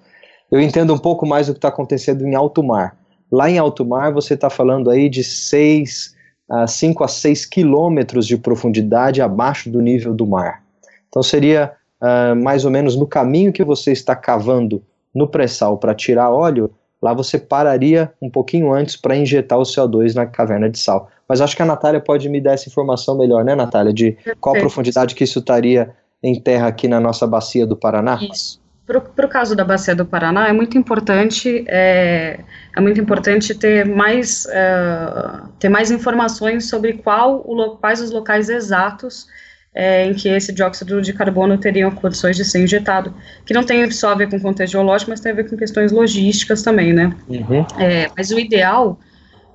Eu 0.52 0.60
entendo 0.62 0.94
um 0.94 0.98
pouco 0.98 1.26
mais 1.26 1.48
do 1.48 1.54
que 1.54 1.58
está 1.58 1.68
acontecendo 1.68 2.26
em 2.26 2.36
alto 2.36 2.64
mar. 2.64 2.98
Lá 3.32 3.50
em 3.50 3.58
alto 3.58 3.86
mar 3.86 4.14
você 4.14 4.36
está 4.36 4.50
falando 4.50 4.90
aí 4.90 5.10
de 5.10 5.24
6 5.24 6.16
a 6.50 6.68
5 6.68 7.04
a 7.04 7.08
6 7.08 7.46
quilômetros 7.46 8.28
de 8.28 8.38
profundidade 8.38 9.22
abaixo 9.22 9.70
do 9.70 9.82
nível 9.82 10.14
do 10.14 10.28
mar. 10.28 10.62
Então 11.08 11.24
seria 11.24 11.72
uh, 12.02 12.36
mais 12.36 12.66
ou 12.66 12.72
menos 12.72 12.96
no 12.96 13.08
caminho 13.08 13.54
que 13.54 13.64
você 13.64 13.92
está 13.92 14.16
cavando 14.16 14.84
no 15.14 15.28
pré-sal 15.28 15.78
para 15.78 15.96
tirar 15.96 16.32
óleo, 16.32 16.72
lá 17.04 17.14
você 17.14 17.38
pararia 17.38 18.10
um 18.22 18.30
pouquinho 18.30 18.72
antes 18.72 18.96
para 18.96 19.14
injetar 19.14 19.60
o 19.60 19.64
CO2 19.64 20.16
na 20.16 20.26
caverna 20.26 20.70
de 20.70 20.80
sal. 20.80 21.12
Mas 21.28 21.42
acho 21.42 21.54
que 21.54 21.62
a 21.62 21.66
Natália 21.66 22.00
pode 22.00 22.30
me 22.30 22.40
dar 22.40 22.54
essa 22.54 22.70
informação 22.70 23.18
melhor, 23.18 23.44
né, 23.44 23.54
Natália? 23.54 23.92
De 23.92 24.18
qual 24.40 24.56
a 24.56 24.60
profundidade 24.60 25.14
que 25.14 25.26
isso 25.26 25.40
estaria 25.40 25.94
em 26.24 26.40
terra 26.40 26.68
aqui 26.68 26.88
na 26.88 27.02
nossa 27.02 27.28
bacia 27.28 27.68
do 27.68 27.76
Paraná? 27.76 28.18
Isso. 28.22 28.64
Para 28.86 29.26
o 29.26 29.30
caso 29.30 29.54
da 29.54 29.66
bacia 29.66 29.94
do 29.94 30.06
Paraná, 30.06 30.48
é 30.48 30.54
muito 30.54 30.78
importante, 30.78 31.66
é, 31.68 32.40
é 32.76 32.82
muito 32.82 33.02
importante 33.02 33.54
ter 33.54 33.86
mais, 33.86 34.46
uh, 34.46 35.48
ter 35.60 35.68
mais 35.68 35.92
informações 35.92 36.70
sobre 36.70 36.94
qual 36.94 37.44
o, 37.46 37.78
quais 37.78 38.02
os 38.02 38.12
locais 38.12 38.50
exatos 38.50 39.28
é, 39.76 40.06
em 40.06 40.14
que 40.14 40.30
esse 40.30 40.54
dióxido 40.54 41.02
de 41.02 41.14
carbono 41.14 41.58
teria 41.58 41.90
condições 41.90 42.36
de 42.36 42.46
ser 42.46 42.64
injetado, 42.64 43.14
que 43.46 43.54
não 43.54 43.64
tem 43.64 43.90
só 43.92 44.12
a 44.12 44.16
ver 44.16 44.30
com 44.30 44.40
contexto 44.40 44.74
geológico, 44.74 45.10
mas 45.12 45.20
tem 45.20 45.32
a 45.32 45.36
ver 45.36 45.50
com 45.50 45.58
questões 45.58 45.92
logísticas 45.92 46.62
também, 46.62 46.94
né? 46.94 47.16
Uhum. 47.28 47.66
É, 47.80 48.10
mas 48.16 48.30
o 48.32 48.40
ideal, 48.40 49.00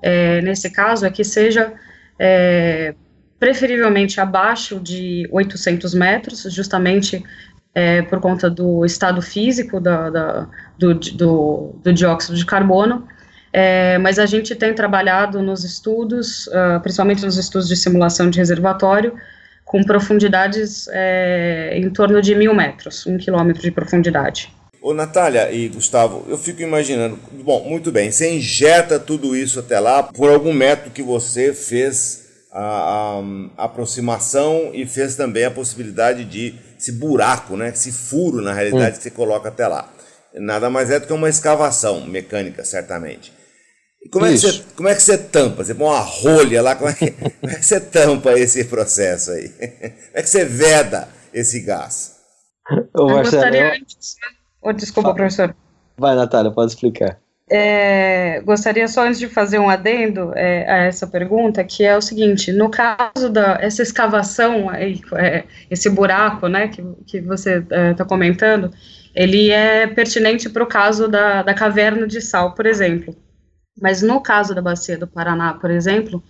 é, 0.03 0.41
nesse 0.43 0.71
caso, 0.71 1.07
é 1.07 1.11
que 1.11 1.23
seja 1.23 1.73
é, 2.19 2.95
preferivelmente 3.39 4.21
abaixo 4.21 4.81
de 4.81 5.29
800 5.31 5.95
metros, 5.95 6.43
justamente 6.51 7.23
é, 7.75 8.03
por 8.03 8.21
conta 8.21 8.51
do 8.51 8.85
estado 8.85 9.23
físico 9.23 9.81
da, 9.81 10.11
da, 10.11 10.49
do, 10.77 10.95
do, 10.95 11.81
do, 11.83 11.93
dióxido 11.93 12.37
de 12.37 12.45
carbono, 12.45 13.07
é, 13.53 13.99
mas 13.99 14.19
a 14.19 14.27
gente 14.27 14.55
tem 14.57 14.75
trabalhado 14.75 15.41
nos 15.41 15.65
estudos, 15.65 16.49
uh, 16.49 16.81
principalmente 16.83 17.25
nos 17.25 17.39
estudos 17.39 17.67
de 17.67 17.77
simulação 17.77 18.29
de 18.29 18.39
reservatório, 18.39 19.15
com 19.69 19.85
profundidades 19.85 20.89
é, 20.91 21.73
em 21.75 21.91
torno 21.91 22.23
de 22.23 22.35
mil 22.35 22.55
metros, 22.55 23.07
um 23.07 23.19
quilômetro 23.19 23.63
de 23.63 23.71
profundidade. 23.71 24.51
Ô 24.81 24.95
Natália 24.95 25.53
e 25.53 25.69
Gustavo, 25.69 26.25
eu 26.27 26.39
fico 26.39 26.63
imaginando, 26.63 27.19
bom, 27.45 27.69
muito 27.69 27.93
bem, 27.93 28.11
você 28.11 28.33
injeta 28.33 28.99
tudo 28.99 29.37
isso 29.37 29.61
até 29.61 29.79
lá 29.79 30.03
por 30.03 30.31
algum 30.31 30.55
método 30.55 30.91
que 30.91 31.03
você 31.03 31.53
fez 31.53 32.25
a, 32.51 33.21
a, 33.59 33.65
aproximação 33.65 34.71
e 34.73 34.87
fez 34.87 35.17
também 35.17 35.45
a 35.45 35.51
possibilidade 35.51 36.25
de 36.25 36.55
esse 36.79 36.93
buraco, 36.93 37.55
né, 37.55 37.69
esse 37.69 37.93
furo 37.93 38.41
na 38.41 38.55
realidade 38.55 38.95
hum. 38.95 38.97
que 38.97 39.03
você 39.03 39.11
coloca 39.11 39.51
até 39.51 39.67
lá. 39.67 39.93
Nada 40.35 40.71
mais 40.71 40.91
é 40.91 40.99
do 40.99 41.07
que 41.07 41.13
uma 41.13 41.29
escavação 41.29 42.07
mecânica, 42.07 42.65
certamente. 42.65 43.33
Como 44.11 44.25
é, 44.25 44.31
que 44.31 44.39
você, 44.39 44.63
como 44.77 44.89
é 44.89 44.95
que 44.95 45.03
você 45.03 45.19
tampa? 45.19 45.65
Você 45.65 45.75
põe 45.75 45.87
uma 45.87 46.01
rolha 46.01 46.63
lá, 46.63 46.77
como 46.77 46.89
é, 46.89 46.95
que, 46.95 47.11
como 47.41 47.53
é 47.53 47.57
que 47.57 47.65
você 47.65 47.81
tampa 47.81 48.39
esse 48.39 48.65
processo 48.65 49.33
aí? 49.33 49.49
Como 49.49 50.13
é 50.15 50.23
que 50.23 50.31
você 50.31 50.45
veda 50.45 51.09
esse 51.33 51.61
gás? 51.61 52.17
Ô, 52.95 53.11
eu 53.11 53.17
gostaria 53.19 53.75
antes... 53.75 54.17
Oh, 54.63 54.73
desculpa, 54.73 55.15
professor. 55.15 55.55
Vai, 55.97 56.15
Natália, 56.15 56.51
pode 56.51 56.73
explicar. 56.73 57.19
É, 57.51 58.43
gostaria 58.43 58.87
só 58.87 59.07
antes 59.07 59.19
de 59.19 59.27
fazer 59.27 59.59
um 59.59 59.71
adendo 59.71 60.33
é, 60.37 60.71
a 60.71 60.77
essa 60.85 61.07
pergunta, 61.07 61.65
que 61.65 61.83
é 61.83 61.97
o 61.97 62.01
seguinte, 62.03 62.53
no 62.53 62.71
caso 62.71 63.31
da 63.31 63.59
essa 63.61 63.83
escavação, 63.83 64.69
aí, 64.69 65.01
é, 65.15 65.45
esse 65.71 65.89
buraco, 65.89 66.47
né, 66.47 66.69
que, 66.69 66.83
que 67.07 67.21
você 67.21 67.59
está 67.59 68.05
é, 68.05 68.07
comentando, 68.07 68.71
ele 69.15 69.51
é 69.51 69.87
pertinente 69.87 70.49
para 70.51 70.63
o 70.63 70.67
caso 70.67 71.09
da, 71.09 71.43
da 71.43 71.55
caverna 71.55 72.07
de 72.07 72.21
sal, 72.21 72.55
por 72.55 72.67
exemplo. 72.67 73.17
Mas 73.81 74.03
no 74.03 74.21
caso 74.21 74.55
da 74.55 74.63
bacia 74.63 74.99
do 74.99 75.07
Paraná, 75.07 75.55
por 75.55 75.71
exemplo, 75.71 76.23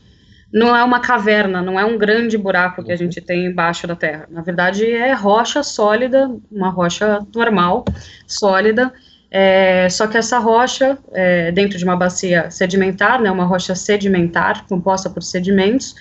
não 0.52 0.74
é 0.74 0.82
uma 0.82 1.00
caverna, 1.00 1.60
não 1.60 1.78
é 1.78 1.84
um 1.84 1.98
grande 1.98 2.38
buraco 2.38 2.82
que 2.82 2.92
a 2.92 2.96
gente 2.96 3.20
tem 3.20 3.46
embaixo 3.46 3.86
da 3.86 3.94
terra. 3.94 4.26
Na 4.30 4.40
verdade, 4.40 4.90
é 4.90 5.12
rocha 5.12 5.62
sólida, 5.62 6.30
uma 6.50 6.70
rocha 6.70 7.26
normal, 7.34 7.84
sólida. 8.26 8.92
É, 9.30 9.88
só 9.90 10.06
que 10.06 10.16
essa 10.16 10.38
rocha, 10.38 10.96
é, 11.12 11.52
dentro 11.52 11.76
de 11.76 11.84
uma 11.84 11.96
bacia 11.96 12.50
sedimentar, 12.50 13.20
né, 13.20 13.30
uma 13.30 13.44
rocha 13.44 13.74
sedimentar, 13.74 14.66
composta 14.66 15.10
por 15.10 15.22
sedimentos, 15.22 15.94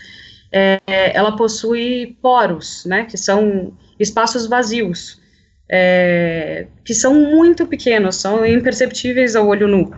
é, 0.50 0.80
ela 0.88 1.36
possui 1.36 2.18
poros, 2.22 2.86
né, 2.86 3.04
que 3.04 3.18
são 3.18 3.74
espaços 4.00 4.48
vazios, 4.48 5.20
é, 5.70 6.68
que 6.86 6.94
são 6.94 7.14
muito 7.14 7.68
pequenos, 7.68 8.16
são 8.16 8.46
imperceptíveis 8.46 9.36
ao 9.36 9.46
olho 9.46 9.68
nu 9.68 9.92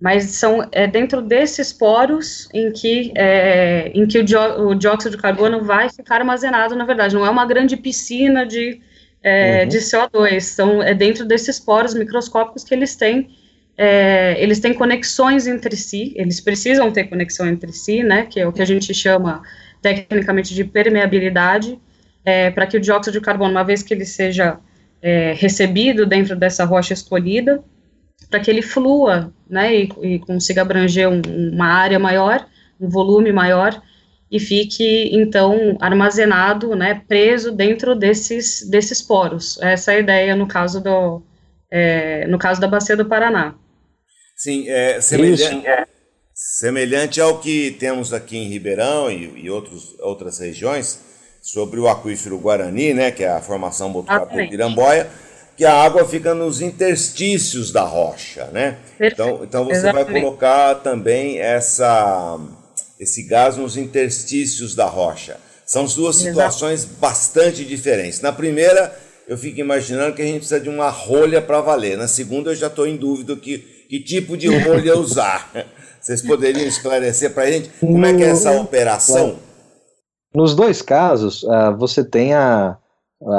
mas 0.00 0.24
são 0.24 0.66
é 0.70 0.86
dentro 0.86 1.20
desses 1.20 1.72
poros 1.72 2.48
em 2.54 2.70
que, 2.70 3.12
é, 3.16 3.90
em 3.92 4.06
que 4.06 4.18
o, 4.18 4.24
dió 4.24 4.68
o, 4.68 4.74
dióxido 4.74 5.16
de 5.16 5.22
carbono 5.22 5.64
vai 5.64 5.90
ficar 5.90 6.16
armazenado, 6.16 6.76
na 6.76 6.84
verdade, 6.84 7.14
não 7.14 7.26
é 7.26 7.30
uma 7.30 7.44
grande 7.44 7.76
piscina 7.76 8.46
de, 8.46 8.80
é, 9.22 9.62
uhum. 9.62 9.68
de 9.68 9.78
CO2, 9.78 10.40
são, 10.40 10.82
é 10.82 10.94
dentro 10.94 11.24
desses 11.24 11.58
poros 11.58 11.94
microscópicos 11.94 12.62
que 12.62 12.72
eles 12.72 12.94
têm, 12.94 13.28
é, 13.76 14.36
eles 14.40 14.60
têm 14.60 14.72
conexões 14.72 15.46
entre 15.48 15.74
si, 15.76 16.12
eles 16.16 16.40
precisam 16.40 16.92
ter 16.92 17.04
conexão 17.04 17.46
entre 17.46 17.72
si, 17.72 18.02
né, 18.02 18.26
que 18.26 18.38
é 18.38 18.46
o 18.46 18.52
que 18.52 18.62
a 18.62 18.66
gente 18.66 18.94
chama 18.94 19.42
tecnicamente 19.82 20.54
de 20.54 20.64
permeabilidade, 20.64 21.78
é, 22.24 22.50
para 22.50 22.66
que 22.66 22.76
o 22.76 22.80
dióxido 22.80 23.14
de 23.14 23.20
carbono, 23.20 23.50
uma 23.50 23.64
vez 23.64 23.82
que 23.82 23.94
ele 23.94 24.04
seja 24.04 24.58
é, 25.02 25.32
recebido 25.36 26.06
dentro 26.06 26.36
dessa 26.36 26.64
rocha 26.64 26.92
escolhida, 26.92 27.62
para 28.30 28.40
que 28.40 28.50
ele 28.50 28.62
flua, 28.62 29.32
né, 29.48 29.74
e, 29.74 29.88
e 30.02 30.18
consiga 30.18 30.62
abranger 30.62 31.08
um, 31.08 31.22
uma 31.52 31.66
área 31.66 31.98
maior, 31.98 32.46
um 32.80 32.88
volume 32.88 33.32
maior, 33.32 33.80
e 34.30 34.38
fique, 34.38 35.08
então, 35.12 35.76
armazenado, 35.80 36.76
né, 36.76 37.02
preso 37.08 37.50
dentro 37.50 37.94
desses, 37.94 38.68
desses 38.68 39.00
poros. 39.00 39.58
Essa 39.62 39.92
é 39.92 39.96
a 39.96 40.00
ideia 40.00 40.36
no 40.36 40.46
caso, 40.46 40.82
do, 40.82 41.22
é, 41.70 42.26
no 42.26 42.38
caso 42.38 42.60
da 42.60 42.68
Bacia 42.68 42.96
do 42.96 43.06
Paraná. 43.06 43.54
Sim, 44.36 44.68
é 44.68 45.00
semelhante, 45.00 45.66
semelhante 46.34 47.20
ao 47.20 47.40
que 47.40 47.72
temos 47.80 48.12
aqui 48.12 48.36
em 48.36 48.48
Ribeirão 48.48 49.10
e, 49.10 49.44
e 49.44 49.50
outros, 49.50 49.98
outras 50.00 50.38
regiões, 50.38 51.00
sobre 51.40 51.80
o 51.80 51.88
aquífero 51.88 52.38
Guarani, 52.38 52.92
né, 52.92 53.10
que 53.10 53.24
é 53.24 53.30
a 53.30 53.40
formação 53.40 53.90
Botucatu-Piramboia, 53.90 55.08
que 55.58 55.64
a 55.64 55.74
água 55.74 56.04
fica 56.04 56.32
nos 56.34 56.60
interstícios 56.60 57.72
da 57.72 57.82
rocha, 57.82 58.44
né? 58.52 58.78
Então, 59.00 59.40
então 59.42 59.64
você 59.64 59.78
Exatamente. 59.78 60.12
vai 60.12 60.22
colocar 60.22 60.76
também 60.76 61.40
essa, 61.40 62.38
esse 62.98 63.24
gás 63.24 63.56
nos 63.56 63.76
interstícios 63.76 64.76
da 64.76 64.84
rocha. 64.86 65.36
São 65.66 65.84
duas 65.86 66.14
situações 66.14 66.84
Exato. 66.84 67.00
bastante 67.00 67.64
diferentes. 67.64 68.20
Na 68.20 68.30
primeira, 68.30 68.96
eu 69.26 69.36
fico 69.36 69.58
imaginando 69.58 70.14
que 70.14 70.22
a 70.22 70.24
gente 70.24 70.38
precisa 70.38 70.60
de 70.60 70.68
uma 70.68 70.90
rolha 70.90 71.42
para 71.42 71.60
valer. 71.60 71.98
Na 71.98 72.06
segunda, 72.06 72.52
eu 72.52 72.54
já 72.54 72.68
estou 72.68 72.86
em 72.86 72.96
dúvida 72.96 73.34
que, 73.34 73.58
que 73.58 73.98
tipo 73.98 74.36
de 74.36 74.46
rolha 74.46 74.96
usar. 74.96 75.50
Vocês 76.00 76.22
poderiam 76.22 76.68
esclarecer 76.68 77.34
para 77.34 77.42
a 77.42 77.50
gente 77.50 77.68
como 77.80 78.06
é 78.06 78.14
que 78.14 78.22
é 78.22 78.28
essa 78.28 78.52
operação? 78.52 79.40
Nos 80.32 80.54
dois 80.54 80.80
casos, 80.80 81.42
uh, 81.42 81.76
você 81.76 82.04
tem 82.04 82.32
a, 82.32 82.78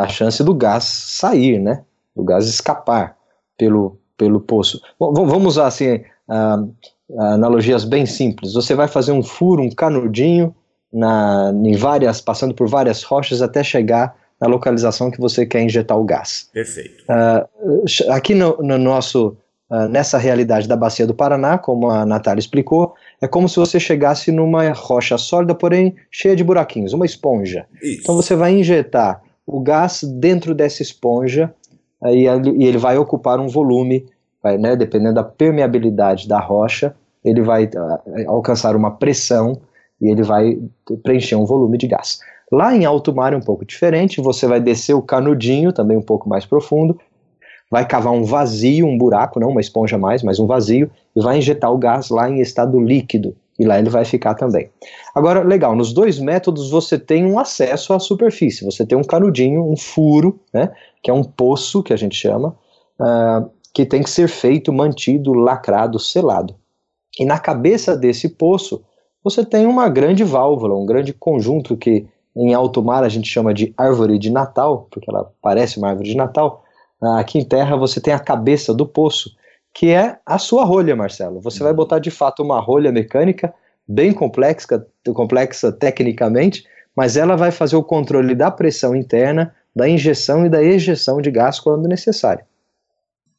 a 0.01 0.07
chance 0.09 0.43
do 0.43 0.53
gás 0.53 0.83
sair, 0.83 1.57
né? 1.59 1.85
Do 2.15 2.23
gás 2.23 2.47
escapar 2.47 3.17
pelo, 3.57 3.99
pelo 4.17 4.39
poço. 4.39 4.81
Bom, 4.99 5.13
vamos 5.13 5.53
usar 5.53 5.67
assim, 5.67 5.95
uh, 6.27 6.73
analogias 7.17 7.83
bem 7.83 8.05
simples. 8.05 8.53
Você 8.53 8.75
vai 8.75 8.87
fazer 8.87 9.11
um 9.11 9.23
furo, 9.23 9.63
um 9.63 9.69
canudinho, 9.69 10.55
na, 10.91 11.51
em 11.53 11.75
várias, 11.75 12.19
passando 12.19 12.53
por 12.53 12.67
várias 12.67 13.03
rochas 13.03 13.41
até 13.41 13.63
chegar 13.63 14.15
na 14.41 14.47
localização 14.47 15.11
que 15.11 15.19
você 15.19 15.45
quer 15.45 15.61
injetar 15.61 15.97
o 15.97 16.03
gás. 16.03 16.49
Perfeito. 16.53 17.03
Uh, 17.03 18.11
aqui 18.11 18.33
no, 18.33 18.57
no, 18.57 18.77
nosso 18.77 19.37
uh, 19.69 19.87
nessa 19.89 20.17
realidade 20.17 20.67
da 20.67 20.75
bacia 20.75 21.05
do 21.05 21.13
Paraná, 21.13 21.57
como 21.57 21.89
a 21.89 22.05
Natália 22.05 22.39
explicou, 22.39 22.95
é 23.21 23.27
como 23.27 23.49
se 23.49 23.57
você 23.57 23.79
chegasse 23.79 24.31
numa 24.31 24.71
rocha 24.71 25.17
sólida, 25.17 25.53
porém 25.53 25.95
cheia 26.09 26.35
de 26.35 26.43
buraquinhos, 26.43 26.93
uma 26.93 27.05
esponja. 27.05 27.65
Isso. 27.81 28.01
Então 28.01 28.15
você 28.15 28.35
vai 28.35 28.53
injetar 28.53 29.21
o 29.45 29.59
gás 29.59 30.03
dentro 30.03 30.55
dessa 30.55 30.81
esponja 30.81 31.53
e 32.05 32.27
ele 32.65 32.77
vai 32.77 32.97
ocupar 32.97 33.39
um 33.39 33.47
volume, 33.47 34.05
vai, 34.41 34.57
né, 34.57 34.75
dependendo 34.75 35.15
da 35.15 35.23
permeabilidade 35.23 36.27
da 36.27 36.39
rocha, 36.39 36.95
ele 37.23 37.41
vai 37.41 37.65
uh, 37.65 38.29
alcançar 38.29 38.75
uma 38.75 38.91
pressão 38.91 39.59
e 40.01 40.09
ele 40.09 40.23
vai 40.23 40.57
preencher 41.03 41.35
um 41.35 41.45
volume 41.45 41.77
de 41.77 41.87
gás. 41.87 42.19
Lá 42.51 42.75
em 42.75 42.85
alto 42.85 43.13
mar 43.13 43.33
é 43.33 43.37
um 43.37 43.41
pouco 43.41 43.65
diferente, 43.65 44.21
você 44.21 44.47
vai 44.47 44.59
descer 44.59 44.93
o 44.93 45.01
canudinho, 45.01 45.73
também 45.73 45.97
um 45.97 46.01
pouco 46.01 46.27
mais 46.27 46.45
profundo, 46.45 46.97
vai 47.69 47.85
cavar 47.85 48.13
um 48.13 48.23
vazio, 48.23 48.87
um 48.87 48.97
buraco, 48.97 49.39
não 49.39 49.49
uma 49.49 49.61
esponja 49.61 49.97
mais, 49.97 50.23
mas 50.23 50.39
um 50.39 50.47
vazio, 50.47 50.89
e 51.15 51.21
vai 51.21 51.37
injetar 51.37 51.71
o 51.71 51.77
gás 51.77 52.09
lá 52.09 52.29
em 52.29 52.39
estado 52.39 52.79
líquido, 52.79 53.35
e 53.59 53.65
lá 53.65 53.77
ele 53.77 53.89
vai 53.89 54.05
ficar 54.05 54.33
também. 54.35 54.69
Agora, 55.13 55.43
legal, 55.43 55.75
nos 55.75 55.91
dois 55.91 56.17
métodos 56.17 56.71
você 56.71 56.97
tem 56.97 57.25
um 57.25 57.37
acesso 57.37 57.93
à 57.93 57.99
superfície, 57.99 58.63
você 58.63 58.85
tem 58.85 58.97
um 58.97 59.03
canudinho, 59.03 59.69
um 59.69 59.75
furo, 59.75 60.39
né, 60.53 60.71
que 61.03 61.11
é 61.11 61.13
um 61.13 61.23
poço, 61.23 61.83
que 61.83 61.91
a 61.91 61.97
gente 61.97 62.15
chama, 62.15 62.55
uh, 62.99 63.49
que 63.73 63.85
tem 63.85 64.01
que 64.01 64.09
ser 64.09 64.29
feito, 64.29 64.71
mantido, 64.71 65.33
lacrado, 65.33 65.99
selado. 65.99 66.55
E 67.19 67.25
na 67.25 67.37
cabeça 67.37 67.97
desse 67.97 68.29
poço, 68.29 68.81
você 69.21 69.43
tem 69.45 69.65
uma 69.65 69.89
grande 69.89 70.23
válvula, 70.23 70.75
um 70.75 70.85
grande 70.85 71.11
conjunto 71.11 71.75
que 71.75 72.07
em 72.35 72.53
alto 72.53 72.81
mar 72.81 73.03
a 73.03 73.09
gente 73.09 73.27
chama 73.27 73.53
de 73.53 73.73
árvore 73.77 74.17
de 74.17 74.29
Natal, 74.29 74.87
porque 74.89 75.09
ela 75.09 75.29
parece 75.41 75.77
uma 75.77 75.89
árvore 75.89 76.09
de 76.09 76.15
Natal. 76.15 76.63
Aqui 77.17 77.37
em 77.37 77.43
terra 77.43 77.75
você 77.75 77.99
tem 77.99 78.13
a 78.13 78.19
cabeça 78.19 78.73
do 78.73 78.85
poço, 78.85 79.31
que 79.73 79.91
é 79.91 80.17
a 80.25 80.38
sua 80.38 80.63
rolha, 80.63 80.95
Marcelo. 80.95 81.39
Você 81.41 81.63
vai 81.63 81.73
botar 81.73 81.99
de 81.99 82.11
fato 82.11 82.43
uma 82.43 82.59
rolha 82.59 82.91
mecânica 82.91 83.53
bem 83.88 84.13
complexa, 84.13 84.85
complexa 85.13 85.71
tecnicamente, 85.71 86.63
mas 86.95 87.17
ela 87.17 87.35
vai 87.35 87.51
fazer 87.51 87.75
o 87.75 87.83
controle 87.83 88.35
da 88.35 88.51
pressão 88.51 88.95
interna, 88.95 89.55
da 89.75 89.88
injeção 89.88 90.45
e 90.45 90.49
da 90.49 90.61
ejeção 90.61 91.21
de 91.21 91.31
gás 91.31 91.59
quando 91.59 91.88
necessário. 91.88 92.45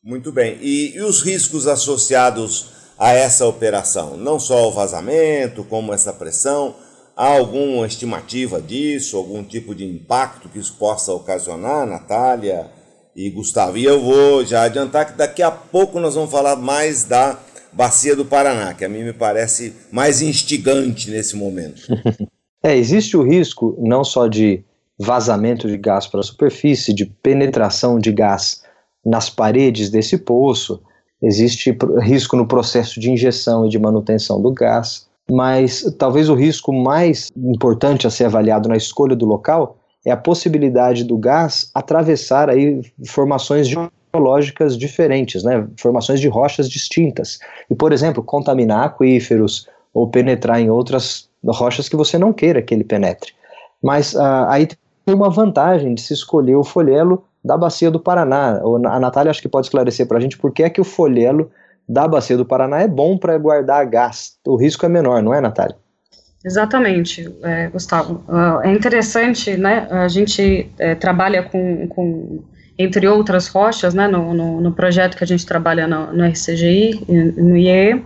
Muito 0.02 0.32
bem. 0.32 0.56
E, 0.60 0.96
e 0.96 1.02
os 1.02 1.22
riscos 1.22 1.66
associados 1.66 2.70
a 2.98 3.12
essa 3.12 3.46
operação? 3.46 4.16
Não 4.16 4.40
só 4.40 4.68
o 4.68 4.72
vazamento, 4.72 5.62
como 5.64 5.92
essa 5.92 6.12
pressão. 6.12 6.74
Há 7.16 7.26
alguma 7.26 7.86
estimativa 7.86 8.62
disso, 8.62 9.16
algum 9.16 9.44
tipo 9.44 9.74
de 9.74 9.84
impacto 9.84 10.48
que 10.48 10.58
isso 10.58 10.74
possa 10.78 11.12
ocasionar, 11.12 11.86
Natália 11.86 12.79
e 13.14 13.30
Gustavo? 13.30 13.76
E 13.76 13.84
eu 13.84 14.00
vou 14.00 14.44
já 14.44 14.62
adiantar 14.62 15.06
que 15.06 15.18
daqui 15.18 15.42
a 15.42 15.50
pouco 15.50 16.00
nós 16.00 16.14
vamos 16.14 16.30
falar 16.30 16.56
mais 16.56 17.04
da 17.04 17.38
Bacia 17.72 18.16
do 18.16 18.24
Paraná, 18.24 18.74
que 18.74 18.84
a 18.84 18.88
mim 18.88 19.04
me 19.04 19.12
parece 19.12 19.74
mais 19.92 20.22
instigante 20.22 21.10
nesse 21.10 21.36
momento. 21.36 21.82
é, 22.62 22.76
existe 22.76 23.16
o 23.16 23.22
risco 23.22 23.76
não 23.78 24.02
só 24.02 24.26
de 24.26 24.64
vazamento 24.98 25.66
de 25.66 25.78
gás 25.78 26.06
para 26.06 26.20
a 26.20 26.24
superfície, 26.24 26.92
de 26.92 27.06
penetração 27.06 27.98
de 27.98 28.12
gás 28.12 28.62
nas 29.04 29.30
paredes 29.30 29.88
desse 29.88 30.18
poço, 30.18 30.82
existe 31.22 31.76
risco 32.00 32.36
no 32.36 32.46
processo 32.46 33.00
de 33.00 33.10
injeção 33.10 33.64
e 33.64 33.68
de 33.68 33.78
manutenção 33.78 34.40
do 34.40 34.52
gás, 34.52 35.08
mas 35.30 35.82
talvez 35.98 36.28
o 36.28 36.34
risco 36.34 36.72
mais 36.72 37.30
importante 37.36 38.06
a 38.06 38.10
ser 38.10 38.24
avaliado 38.24 38.68
na 38.68 38.76
escolha 38.76 39.14
do 39.14 39.24
local 39.24 39.79
é 40.04 40.10
a 40.10 40.16
possibilidade 40.16 41.04
do 41.04 41.16
gás 41.16 41.70
atravessar 41.74 42.48
aí 42.48 42.80
formações 43.06 43.68
geológicas 43.68 44.76
diferentes, 44.76 45.44
né, 45.44 45.66
formações 45.76 46.20
de 46.20 46.28
rochas 46.28 46.68
distintas, 46.68 47.38
e 47.68 47.74
por 47.74 47.92
exemplo, 47.92 48.22
contaminar 48.22 48.84
aquíferos 48.86 49.68
ou 49.92 50.08
penetrar 50.08 50.60
em 50.60 50.70
outras 50.70 51.28
rochas 51.44 51.88
que 51.88 51.96
você 51.96 52.18
não 52.18 52.32
queira 52.32 52.62
que 52.62 52.74
ele 52.74 52.84
penetre. 52.84 53.32
Mas 53.82 54.14
uh, 54.14 54.46
aí 54.48 54.66
tem 54.66 55.14
uma 55.14 55.30
vantagem 55.30 55.94
de 55.94 56.00
se 56.00 56.12
escolher 56.12 56.56
o 56.56 56.64
folhelo 56.64 57.24
da 57.42 57.56
bacia 57.56 57.90
do 57.90 57.98
Paraná. 57.98 58.60
A 58.90 59.00
Natália 59.00 59.30
acho 59.30 59.40
que 59.40 59.48
pode 59.48 59.66
esclarecer 59.66 60.06
para 60.06 60.18
a 60.18 60.20
gente 60.20 60.36
por 60.36 60.52
que 60.52 60.62
é 60.62 60.70
que 60.70 60.80
o 60.80 60.84
folhelo 60.84 61.50
da 61.88 62.06
bacia 62.06 62.36
do 62.36 62.44
Paraná 62.44 62.80
é 62.80 62.88
bom 62.88 63.16
para 63.16 63.36
guardar 63.38 63.84
gás. 63.86 64.36
O 64.46 64.56
risco 64.56 64.84
é 64.84 64.88
menor, 64.88 65.22
não 65.22 65.34
é, 65.34 65.40
Natália? 65.40 65.76
Exatamente, 66.44 67.28
é, 67.42 67.68
Gustavo. 67.68 68.24
Uh, 68.26 68.60
é 68.62 68.72
interessante, 68.72 69.56
né? 69.56 69.86
A 69.90 70.08
gente 70.08 70.70
é, 70.78 70.94
trabalha 70.94 71.42
com, 71.42 71.86
com, 71.88 72.42
entre 72.78 73.06
outras 73.06 73.48
rochas, 73.48 73.92
né? 73.92 74.08
No, 74.08 74.32
no, 74.32 74.60
no, 74.60 74.72
projeto 74.72 75.16
que 75.16 75.24
a 75.24 75.26
gente 75.26 75.44
trabalha 75.44 75.86
no, 75.86 76.12
no 76.12 76.24
RCGI, 76.24 77.04
no 77.36 77.56
IE. 77.56 78.02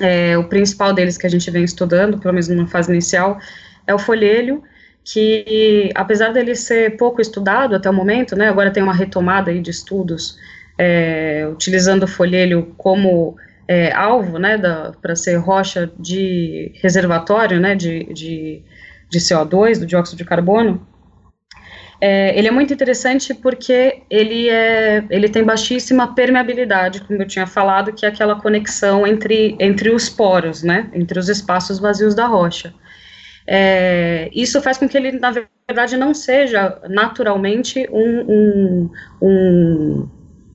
É, 0.00 0.36
o 0.36 0.44
principal 0.44 0.92
deles 0.92 1.16
que 1.16 1.26
a 1.26 1.30
gente 1.30 1.48
vem 1.50 1.62
estudando, 1.62 2.18
pelo 2.18 2.34
menos 2.34 2.48
numa 2.48 2.66
fase 2.66 2.90
inicial, 2.90 3.38
é 3.86 3.94
o 3.94 3.98
folhelho 3.98 4.62
que 5.04 5.90
apesar 5.94 6.32
dele 6.32 6.54
ser 6.54 6.96
pouco 6.96 7.20
estudado 7.20 7.74
até 7.74 7.88
o 7.88 7.92
momento, 7.92 8.36
né, 8.36 8.48
agora 8.48 8.70
tem 8.70 8.82
uma 8.82 8.94
retomada 8.94 9.50
aí 9.50 9.60
de 9.60 9.70
estudos 9.70 10.38
é, 10.78 11.48
utilizando 11.50 12.04
o 12.04 12.08
folhelho 12.08 12.74
como 12.76 13.36
é, 13.70 13.92
alvo, 13.92 14.36
né, 14.36 14.58
para 15.00 15.14
ser 15.14 15.36
rocha 15.36 15.88
de 15.96 16.72
reservatório, 16.82 17.60
né, 17.60 17.76
de, 17.76 18.02
de, 18.12 18.64
de 19.08 19.18
CO2, 19.20 19.78
do 19.78 19.86
dióxido 19.86 20.18
de 20.18 20.24
carbono, 20.24 20.84
é, 22.00 22.36
ele 22.36 22.48
é 22.48 22.50
muito 22.50 22.74
interessante 22.74 23.32
porque 23.32 24.02
ele, 24.10 24.48
é, 24.48 25.04
ele 25.08 25.28
tem 25.28 25.44
baixíssima 25.44 26.16
permeabilidade, 26.16 27.02
como 27.02 27.22
eu 27.22 27.28
tinha 27.28 27.46
falado, 27.46 27.92
que 27.92 28.04
é 28.04 28.08
aquela 28.08 28.40
conexão 28.40 29.06
entre, 29.06 29.56
entre 29.60 29.90
os 29.90 30.08
poros, 30.08 30.64
né, 30.64 30.90
entre 30.92 31.16
os 31.16 31.28
espaços 31.28 31.78
vazios 31.78 32.12
da 32.12 32.26
rocha. 32.26 32.74
É, 33.46 34.28
isso 34.32 34.60
faz 34.60 34.78
com 34.78 34.88
que 34.88 34.96
ele, 34.96 35.12
na 35.12 35.30
verdade, 35.30 35.96
não 35.96 36.12
seja 36.12 36.76
naturalmente 36.88 37.88
um, 37.92 38.20
um, 38.28 38.90
um, 39.22 40.08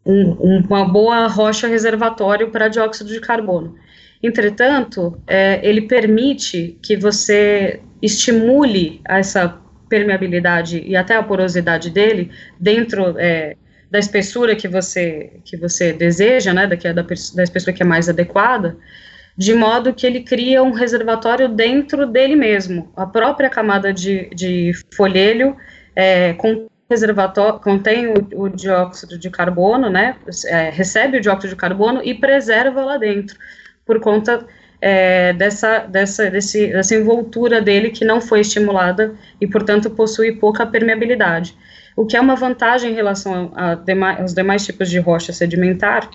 uma 0.05 0.85
boa 0.85 1.27
rocha 1.27 1.67
reservatório 1.67 2.51
para 2.51 2.67
dióxido 2.67 3.09
de 3.09 3.19
carbono. 3.19 3.75
Entretanto, 4.21 5.19
é, 5.27 5.59
ele 5.63 5.81
permite 5.81 6.77
que 6.81 6.95
você 6.95 7.81
estimule 8.01 9.01
essa 9.07 9.59
permeabilidade 9.89 10.83
e 10.85 10.95
até 10.95 11.15
a 11.15 11.23
porosidade 11.23 11.89
dele 11.89 12.31
dentro 12.59 13.17
é, 13.17 13.55
da 13.89 13.99
espessura 13.99 14.55
que 14.55 14.67
você, 14.67 15.39
que 15.43 15.57
você 15.57 15.93
deseja, 15.93 16.53
né, 16.53 16.67
da, 16.67 16.75
da, 16.75 17.01
da 17.01 17.43
espessura 17.43 17.73
que 17.73 17.83
é 17.83 17.85
mais 17.85 18.09
adequada, 18.09 18.77
de 19.37 19.53
modo 19.53 19.93
que 19.93 20.05
ele 20.05 20.21
cria 20.21 20.63
um 20.63 20.71
reservatório 20.71 21.49
dentro 21.49 22.05
dele 22.05 22.35
mesmo. 22.35 22.91
A 22.95 23.05
própria 23.05 23.49
camada 23.49 23.93
de, 23.93 24.29
de 24.29 24.71
folhelho 24.95 25.55
é, 25.95 26.33
com 26.33 26.67
reservatório 26.89 27.59
contém 27.59 28.07
o, 28.07 28.43
o, 28.43 28.49
dióxido 28.49 29.17
de 29.17 29.29
carbono, 29.29 29.89
né, 29.89 30.15
é, 30.45 30.69
recebe 30.69 31.17
o 31.17 31.21
dióxido 31.21 31.49
de 31.49 31.55
carbono 31.55 32.01
e 32.03 32.13
preserva 32.13 32.83
lá 32.83 32.97
dentro, 32.97 33.37
por 33.85 33.99
conta 33.99 34.45
é, 34.79 35.33
dessa, 35.33 35.79
dessa, 35.79 36.29
desse, 36.29 36.67
dessa 36.67 36.95
envoltura 36.95 37.61
dele 37.61 37.89
que 37.89 38.05
não 38.05 38.21
foi 38.21 38.41
estimulada 38.41 39.15
e, 39.41 39.47
portanto, 39.47 39.89
possui 39.89 40.33
pouca 40.33 40.65
permeabilidade. 40.65 41.57
O 41.95 42.05
que 42.05 42.17
é 42.17 42.21
uma 42.21 42.35
vantagem 42.35 42.91
em 42.91 42.95
relação 42.95 43.51
aos 44.19 44.33
demais 44.33 44.65
tipos 44.65 44.89
de 44.89 44.99
rocha 44.99 45.31
sedimentar, 45.31 46.09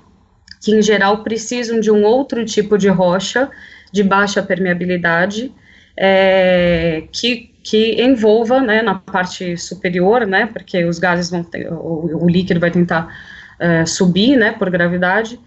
que 0.61 0.72
em 0.72 0.83
geral 0.83 1.24
precisam 1.24 1.80
de 1.80 1.90
um 1.90 2.04
outro 2.04 2.44
tipo 2.44 2.76
de 2.76 2.88
rocha 2.88 3.50
de 3.90 4.02
baixa 4.02 4.42
permeabilidade, 4.42 5.52
é, 5.96 7.04
que, 7.11 7.49
que 7.62 8.01
envolva, 8.03 8.61
né, 8.61 8.83
na 8.83 8.94
parte 8.94 9.57
superior, 9.57 10.27
né, 10.27 10.46
porque 10.46 10.85
os 10.85 10.99
gases 10.99 11.31
vão 11.31 11.42
ter, 11.42 11.70
o, 11.73 12.25
o 12.25 12.29
líquido 12.29 12.61
vai 12.61 12.70
tentar 12.70 13.09
é, 13.59 13.85
subir, 13.85 14.37
né, 14.37 14.53
por 14.53 14.70
gravidade, 14.70 15.38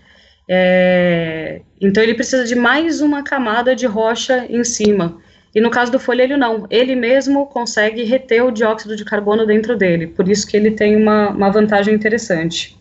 é, 0.48 1.62
então 1.82 2.04
ele 2.04 2.14
precisa 2.14 2.46
de 2.46 2.56
mais 2.56 3.02
uma 3.02 3.24
camada 3.24 3.76
de 3.76 3.86
rocha 3.86 4.46
em 4.50 4.64
cima, 4.64 5.18
e 5.56 5.62
no 5.62 5.70
caso 5.70 5.92
do 5.92 6.00
folhelho 6.00 6.38
não, 6.38 6.68
ele 6.70 6.96
mesmo 6.96 7.46
consegue 7.48 8.04
reter 8.04 8.44
o 8.44 8.52
dióxido 8.52 8.96
de 8.96 9.06
carbono 9.06 9.46
dentro 9.46 9.76
dele, 9.76 10.08
por 10.08 10.30
isso 10.30 10.46
que 10.48 10.56
ele 10.56 10.72
tem 10.72 10.96
uma, 10.96 11.30
uma 11.30 11.52
vantagem 11.52 11.94
interessante. 11.94 12.78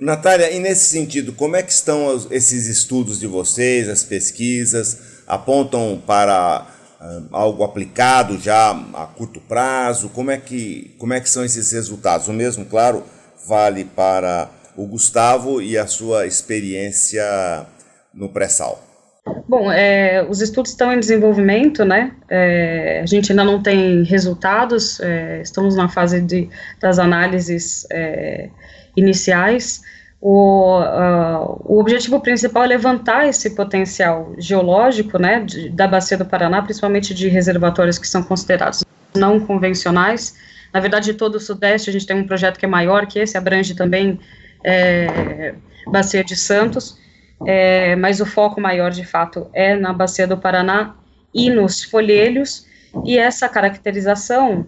Natália, 0.00 0.50
e 0.50 0.58
nesse 0.58 0.86
sentido, 0.86 1.32
como 1.32 1.56
é 1.56 1.62
que 1.62 1.72
estão 1.72 2.16
esses 2.30 2.66
estudos 2.66 3.20
de 3.20 3.26
vocês, 3.26 3.86
as 3.86 4.02
pesquisas? 4.02 5.22
Apontam 5.26 6.02
para 6.06 6.66
uh, 6.66 6.79
algo 7.32 7.64
aplicado 7.64 8.38
já 8.38 8.70
a 8.70 9.06
curto 9.06 9.40
prazo? 9.40 10.08
Como 10.10 10.30
é, 10.30 10.36
que, 10.36 10.94
como 10.98 11.12
é 11.14 11.20
que 11.20 11.28
são 11.28 11.44
esses 11.44 11.72
resultados? 11.72 12.28
O 12.28 12.32
mesmo, 12.32 12.64
claro, 12.64 13.04
vale 13.46 13.84
para 13.84 14.48
o 14.76 14.86
Gustavo 14.86 15.60
e 15.60 15.76
a 15.76 15.86
sua 15.86 16.26
experiência 16.26 17.66
no 18.12 18.28
pré-sal. 18.28 18.82
Bom, 19.48 19.70
é, 19.70 20.24
os 20.28 20.40
estudos 20.40 20.70
estão 20.70 20.92
em 20.92 20.98
desenvolvimento, 20.98 21.84
né? 21.84 22.12
É, 22.28 23.00
a 23.02 23.06
gente 23.06 23.32
ainda 23.32 23.44
não 23.44 23.62
tem 23.62 24.02
resultados, 24.02 24.98
é, 25.00 25.42
estamos 25.42 25.76
na 25.76 25.88
fase 25.88 26.20
de, 26.20 26.48
das 26.80 26.98
análises 26.98 27.86
é, 27.90 28.48
iniciais, 28.96 29.82
o, 30.20 30.80
uh, 30.80 31.62
o 31.64 31.80
objetivo 31.80 32.20
principal 32.20 32.64
é 32.64 32.66
levantar 32.66 33.26
esse 33.26 33.50
potencial 33.50 34.34
geológico, 34.36 35.18
né, 35.18 35.40
de, 35.40 35.70
da 35.70 35.88
bacia 35.88 36.18
do 36.18 36.26
Paraná, 36.26 36.60
principalmente 36.60 37.14
de 37.14 37.28
reservatórios 37.28 37.98
que 37.98 38.06
são 38.06 38.22
considerados 38.22 38.84
não 39.16 39.40
convencionais. 39.40 40.36
Na 40.72 40.78
verdade, 40.78 41.14
todo 41.14 41.36
o 41.36 41.40
Sudeste, 41.40 41.88
a 41.88 41.92
gente 41.92 42.06
tem 42.06 42.16
um 42.16 42.26
projeto 42.26 42.58
que 42.58 42.66
é 42.66 42.68
maior 42.68 43.06
que 43.06 43.18
esse, 43.18 43.36
abrange 43.36 43.74
também 43.74 44.20
é, 44.62 45.54
Bacia 45.86 46.22
de 46.22 46.36
Santos, 46.36 46.98
é, 47.46 47.96
mas 47.96 48.20
o 48.20 48.26
foco 48.26 48.60
maior, 48.60 48.90
de 48.90 49.04
fato, 49.04 49.48
é 49.54 49.74
na 49.74 49.92
Bacia 49.92 50.26
do 50.26 50.36
Paraná 50.36 50.94
e 51.34 51.48
nos 51.48 51.82
folhelhos, 51.82 52.66
e 53.04 53.16
essa 53.16 53.48
caracterização 53.48 54.66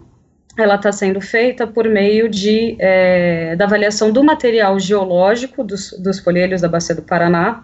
ela 0.57 0.75
está 0.75 0.91
sendo 0.91 1.19
feita 1.19 1.65
por 1.65 1.87
meio 1.87 2.29
de, 2.29 2.75
é, 2.79 3.55
da 3.55 3.65
avaliação 3.65 4.11
do 4.11 4.23
material 4.23 4.79
geológico 4.79 5.63
dos, 5.63 5.91
dos 5.99 6.19
folhelhos 6.19 6.61
da 6.61 6.67
Bacia 6.67 6.93
do 6.93 7.01
Paraná, 7.01 7.63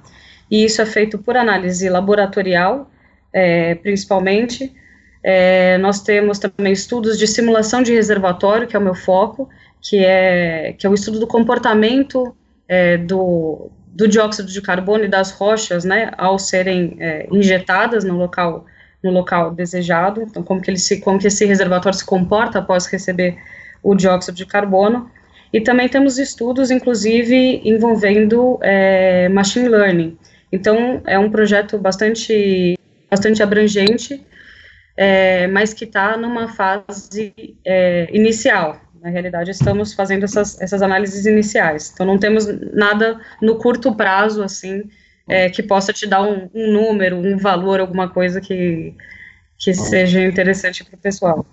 e 0.49 0.65
isso 0.65 0.81
é 0.81 0.85
feito 0.85 1.19
por 1.19 1.37
análise 1.37 1.87
laboratorial, 1.89 2.89
é, 3.31 3.75
principalmente. 3.75 4.73
É, 5.21 5.77
nós 5.77 6.01
temos 6.01 6.39
também 6.39 6.73
estudos 6.73 7.19
de 7.19 7.27
simulação 7.27 7.83
de 7.83 7.93
reservatório, 7.93 8.67
que 8.67 8.75
é 8.75 8.79
o 8.79 8.81
meu 8.81 8.95
foco, 8.95 9.47
que 9.81 10.03
é, 10.03 10.73
que 10.77 10.87
é 10.87 10.89
o 10.89 10.93
estudo 10.93 11.19
do 11.19 11.27
comportamento 11.27 12.35
é, 12.67 12.97
do, 12.97 13.69
do 13.87 14.07
dióxido 14.07 14.49
de 14.49 14.61
carbono 14.61 15.03
e 15.03 15.07
das 15.07 15.31
rochas, 15.31 15.83
né, 15.83 16.11
ao 16.17 16.39
serem 16.39 16.97
é, 16.99 17.27
injetadas 17.31 18.03
no 18.03 18.17
local 18.17 18.65
no 19.03 19.11
local 19.11 19.51
desejado, 19.51 20.21
então 20.23 20.43
como 20.43 20.61
que, 20.61 20.69
ele 20.69 20.77
se, 20.77 20.99
como 20.99 21.19
que 21.19 21.27
esse 21.27 21.45
reservatório 21.45 21.97
se 21.97 22.05
comporta 22.05 22.59
após 22.59 22.85
receber 22.85 23.37
o 23.81 23.95
dióxido 23.95 24.35
de 24.35 24.45
carbono, 24.45 25.09
e 25.51 25.61
também 25.61 25.89
temos 25.89 26.19
estudos, 26.19 26.69
inclusive, 26.69 27.61
envolvendo 27.65 28.59
é, 28.61 29.27
machine 29.29 29.67
learning. 29.67 30.17
Então, 30.51 31.01
é 31.05 31.17
um 31.17 31.29
projeto 31.29 31.77
bastante, 31.77 32.75
bastante 33.09 33.41
abrangente, 33.41 34.23
é, 34.95 35.47
mas 35.47 35.73
que 35.73 35.85
está 35.85 36.17
numa 36.17 36.49
fase 36.49 37.33
é, 37.65 38.09
inicial. 38.11 38.79
Na 39.01 39.09
realidade, 39.09 39.49
estamos 39.49 39.93
fazendo 39.93 40.25
essas, 40.25 40.59
essas 40.61 40.81
análises 40.81 41.25
iniciais. 41.25 41.91
Então, 41.93 42.05
não 42.05 42.19
temos 42.19 42.45
nada 42.73 43.19
no 43.41 43.57
curto 43.57 43.95
prazo, 43.95 44.43
assim, 44.43 44.83
é, 45.29 45.49
que 45.49 45.61
possa 45.61 45.93
te 45.93 46.07
dar 46.07 46.23
um, 46.23 46.49
um, 46.53 46.73
número, 46.73 47.17
um 47.17 47.37
valor, 47.37 47.79
alguma 47.79 48.09
coisa 48.09 48.41
que, 48.41 48.93
que 49.57 49.73
seja 49.73 50.21
interessante 50.25 50.83
para 50.83 50.95
o 50.95 50.99
pessoal. 50.99 51.45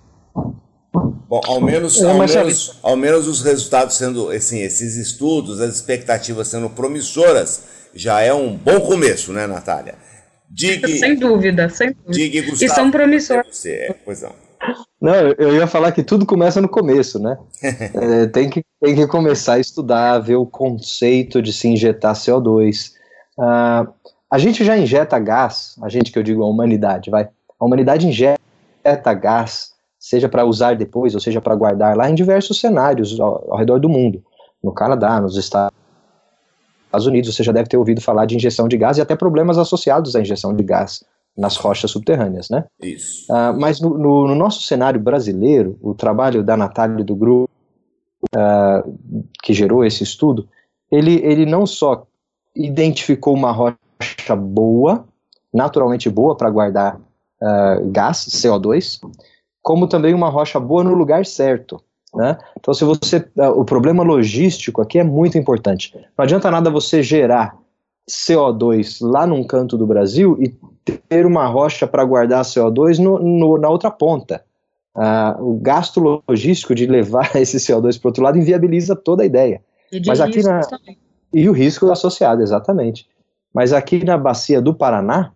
Bom, 1.29 1.41
ao 1.45 1.61
menos, 1.61 2.03
ao, 2.03 2.19
menos, 2.19 2.79
ao 2.83 2.97
menos 2.97 3.29
os 3.29 3.43
resultados 3.43 3.97
sendo, 3.97 4.31
assim, 4.31 4.61
esses 4.61 4.97
estudos, 4.97 5.61
as 5.61 5.75
expectativas 5.75 6.49
sendo 6.49 6.71
promissoras, 6.71 7.65
já 7.95 8.21
é 8.23 8.33
um 8.33 8.57
bom 8.57 8.81
começo, 8.81 9.33
né, 9.33 9.47
Natália? 9.47 9.95
Diga, 10.49 10.89
sem 10.89 11.17
dúvida, 11.17 11.69
sem 11.69 11.93
dúvida. 11.93 12.13
Diga, 12.13 12.41
Gustavo, 12.43 12.65
e 12.65 12.75
são 12.75 12.91
promissores. 12.91 13.57
Você, 13.57 13.73
é, 13.73 13.95
pois 14.05 14.23
não. 14.23 14.33
Não, 15.01 15.15
eu 15.39 15.55
ia 15.55 15.67
falar 15.67 15.93
que 15.93 16.03
tudo 16.03 16.25
começa 16.25 16.61
no 16.61 16.69
começo, 16.69 17.19
né? 17.19 17.37
é, 17.63 18.27
tem, 18.27 18.49
que, 18.49 18.65
tem 18.81 18.95
que 18.95 19.07
começar 19.07 19.55
a 19.55 19.59
estudar, 19.59 20.19
ver 20.21 20.37
o 20.37 20.47
conceito 20.47 21.43
de 21.43 21.53
se 21.53 21.69
injetar 21.69 22.15
CO2, 22.15 22.96
Uh, 23.39 23.93
a 24.31 24.39
gente 24.39 24.65
já 24.65 24.77
injeta 24.77 25.19
gás, 25.19 25.77
a 25.83 25.89
gente 25.89 26.11
que 26.11 26.19
eu 26.19 26.23
digo 26.23 26.43
a 26.43 26.47
humanidade, 26.47 27.11
vai. 27.11 27.29
A 27.59 27.65
humanidade 27.65 28.07
injeta 28.07 29.15
gás, 29.15 29.73
seja 29.99 30.29
para 30.29 30.45
usar 30.45 30.77
depois, 30.77 31.15
ou 31.15 31.21
seja 31.21 31.41
para 31.41 31.55
guardar 31.55 31.97
lá 31.97 32.11
em 32.11 32.15
diversos 32.15 32.61
cenários 32.61 33.19
ao, 33.19 33.51
ao, 33.51 33.59
redor 33.59 33.79
do 33.79 33.89
mundo. 33.89 34.23
No 34.63 34.73
Canadá, 34.73 35.21
nos 35.21 35.37
Estados 35.37 35.73
Unidos, 37.07 37.35
você 37.35 37.43
já 37.43 37.53
deve 37.53 37.69
ter 37.69 37.77
ouvido 37.77 38.01
falar 38.01 38.27
de 38.27 38.37
injeção 38.37 38.69
de 38.69 38.77
gás 38.77 38.99
e 38.99 39.01
até 39.01 39.15
problemas 39.15 39.59
associados 39.59 40.17
à 40.17 40.21
injeção 40.21 40.55
de 40.55 40.63
gás 40.63 41.05
nas 41.37 41.57
rochas 41.57 41.91
subterrâneas, 41.91 42.49
né? 42.49 42.65
Isso. 42.83 43.31
Uh, 43.31 43.59
mas 43.59 43.81
no, 43.81 43.97
no, 43.97 44.29
no, 44.29 44.35
nosso 44.35 44.63
cenário 44.63 44.99
brasileiro, 44.99 45.79
o 45.83 45.95
trabalho 45.95 46.43
da 46.43 46.57
Natália 46.57 47.05
do 47.05 47.15
grupo 47.15 47.51
uh, 48.35 49.29
que 49.43 49.53
gerou 49.53 49.85
esse 49.85 50.03
estudo, 50.03 50.49
ele, 50.91 51.21
ele 51.25 51.45
não 51.45 51.67
só 51.67 52.07
identificou 52.57 53.35
uma 53.35 53.53
rocha 53.53 54.37
boa, 54.37 55.07
naturalmente 55.53 56.09
boa 56.09 56.37
para 56.37 56.51
guardar 56.51 56.97
uh, 56.97 57.91
gás, 57.91 58.27
CO2, 58.29 59.01
como 59.63 59.87
também 59.87 60.15
uma 60.15 60.29
rocha 60.29 60.59
boa 60.59 60.83
no 60.83 60.95
lugar 60.95 61.27
certo. 61.27 61.81
Né? 62.15 62.39
Então, 62.59 62.73
se 62.73 62.85
você, 62.85 63.19
uh, 63.37 63.51
o 63.59 63.65
problema 63.65 64.03
logístico 64.03 64.81
aqui 64.81 64.99
é 64.99 65.05
muito 65.05 65.37
importante. 65.37 65.93
Não 66.17 66.25
adianta 66.25 66.51
nada 66.51 66.71
você 66.71 67.03
gerar 67.03 67.57
CO2 68.09 68.99
lá 69.01 69.27
num 69.27 69.45
canto 69.45 69.77
do 69.77 69.87
Brasil 69.87 70.39
e 70.41 70.55
ter 71.09 71.27
uma 71.27 71.47
rocha 71.47 71.87
para 71.87 72.05
guardar 72.05 72.45
CO2 72.45 72.99
no, 72.99 73.19
no, 73.19 73.59
na 73.59 73.69
outra 73.69 73.91
ponta. 73.91 74.43
Uh, 74.95 75.51
o 75.51 75.59
gasto 75.61 76.23
logístico 76.27 76.75
de 76.75 76.87
levar 76.87 77.31
esse 77.37 77.59
CO2 77.59 78.01
para 78.01 78.09
outro 78.09 78.23
lado 78.23 78.39
inviabiliza 78.39 78.97
toda 78.97 79.23
a 79.23 79.27
ideia. 79.27 79.61
Mas 80.07 80.21
aqui 80.21 80.43
na, 80.43 80.61
também. 80.61 80.99
E 81.37 81.51
o 81.51 81.53
risco 81.53 81.91
associado, 81.91 82.41
exatamente. 82.41 83.07
Mas 83.53 83.75
aqui 83.75 84.03
na 84.03 84.17
bacia 84.17 84.59
do 84.59 84.73
Paraná, 84.73 85.33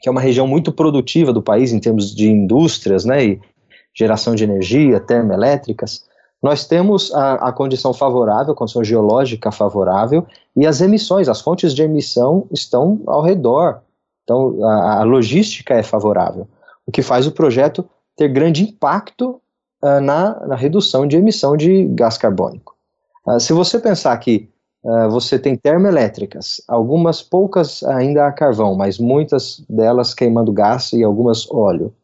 que 0.00 0.08
é 0.08 0.12
uma 0.12 0.20
região 0.20 0.46
muito 0.46 0.70
produtiva 0.70 1.32
do 1.32 1.42
país 1.42 1.72
em 1.72 1.80
termos 1.80 2.14
de 2.14 2.30
indústrias, 2.30 3.04
né, 3.04 3.24
e 3.24 3.40
geração 3.92 4.36
de 4.36 4.44
energia, 4.44 5.00
termoelétricas, 5.00 6.04
nós 6.40 6.64
temos 6.64 7.12
a, 7.12 7.48
a 7.48 7.52
condição 7.52 7.92
favorável, 7.92 8.52
a 8.52 8.56
condição 8.56 8.84
geológica 8.84 9.50
favorável, 9.50 10.24
e 10.56 10.64
as 10.64 10.80
emissões, 10.80 11.28
as 11.28 11.40
fontes 11.40 11.74
de 11.74 11.82
emissão 11.82 12.46
estão 12.52 13.00
ao 13.04 13.20
redor. 13.20 13.80
Então, 14.22 14.64
a, 14.64 15.00
a 15.00 15.02
logística 15.02 15.74
é 15.74 15.82
favorável, 15.82 16.46
o 16.86 16.92
que 16.92 17.02
faz 17.02 17.26
o 17.26 17.32
projeto 17.32 17.84
ter 18.16 18.28
grande 18.28 18.62
impacto 18.62 19.40
uh, 19.82 20.00
na, 20.00 20.46
na, 20.46 20.54
redução 20.54 21.04
de 21.04 21.16
emissão 21.16 21.56
de 21.56 21.84
gás 21.86 22.16
carbônico. 22.16 22.76
Uh, 23.26 23.40
se 23.40 23.52
você 23.52 23.80
pensar 23.80 24.16
que 24.18 24.51
Uh, 24.84 25.08
você 25.10 25.38
tem 25.38 25.56
termoelétricas, 25.56 26.60
algumas 26.66 27.22
poucas 27.22 27.84
ainda 27.84 28.26
a 28.26 28.32
carvão, 28.32 28.74
mas 28.74 28.98
muitas 28.98 29.64
delas 29.68 30.12
queimando 30.12 30.52
gás 30.52 30.92
e 30.92 31.04
algumas 31.04 31.48
óleo. 31.50 31.94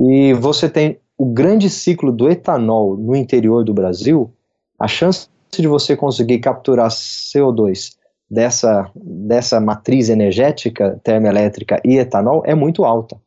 E 0.00 0.32
você 0.34 0.68
tem 0.68 0.98
o 1.16 1.26
grande 1.26 1.70
ciclo 1.70 2.10
do 2.10 2.28
etanol 2.28 2.96
no 2.96 3.14
interior 3.14 3.64
do 3.64 3.74
Brasil, 3.74 4.32
a 4.78 4.88
chance 4.88 5.28
de 5.52 5.68
você 5.68 5.94
conseguir 5.94 6.38
capturar 6.38 6.88
CO2 6.88 7.96
dessa, 8.30 8.90
dessa 8.94 9.60
matriz 9.60 10.08
energética, 10.08 10.98
termoelétrica 11.04 11.80
e 11.84 11.98
etanol 11.98 12.42
é 12.46 12.54
muito 12.54 12.84
alta. 12.84 13.20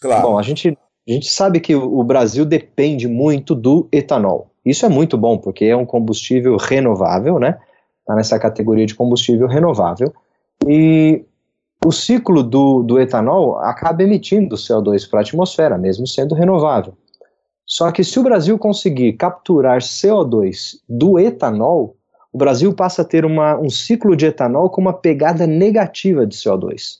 Claro. 0.00 0.22
Bom, 0.22 0.38
a 0.38 0.42
gente, 0.42 0.76
a 1.08 1.12
gente 1.12 1.28
sabe 1.30 1.60
que 1.60 1.74
o 1.74 2.02
Brasil 2.02 2.44
depende 2.44 3.06
muito 3.06 3.54
do 3.54 3.88
etanol. 3.92 4.50
Isso 4.64 4.86
é 4.86 4.88
muito 4.88 5.18
bom, 5.18 5.36
porque 5.36 5.66
é 5.66 5.76
um 5.76 5.84
combustível 5.84 6.56
renovável, 6.56 7.38
né? 7.38 7.58
Está 8.04 8.14
nessa 8.14 8.38
categoria 8.38 8.84
de 8.84 8.94
combustível 8.94 9.48
renovável. 9.48 10.12
E 10.68 11.24
o 11.84 11.90
ciclo 11.90 12.42
do, 12.42 12.82
do 12.82 13.00
etanol 13.00 13.58
acaba 13.58 14.02
emitindo 14.02 14.56
CO2 14.56 15.08
para 15.08 15.20
a 15.20 15.22
atmosfera, 15.22 15.78
mesmo 15.78 16.06
sendo 16.06 16.34
renovável. 16.34 16.94
Só 17.66 17.90
que 17.90 18.04
se 18.04 18.20
o 18.20 18.22
Brasil 18.22 18.58
conseguir 18.58 19.14
capturar 19.14 19.80
CO2 19.80 20.76
do 20.88 21.18
etanol, 21.18 21.96
o 22.32 22.36
Brasil 22.36 22.74
passa 22.74 23.02
a 23.02 23.04
ter 23.04 23.24
uma, 23.24 23.58
um 23.58 23.70
ciclo 23.70 24.14
de 24.14 24.26
etanol 24.26 24.68
com 24.68 24.80
uma 24.80 24.92
pegada 24.92 25.46
negativa 25.46 26.26
de 26.26 26.36
CO2. 26.36 26.98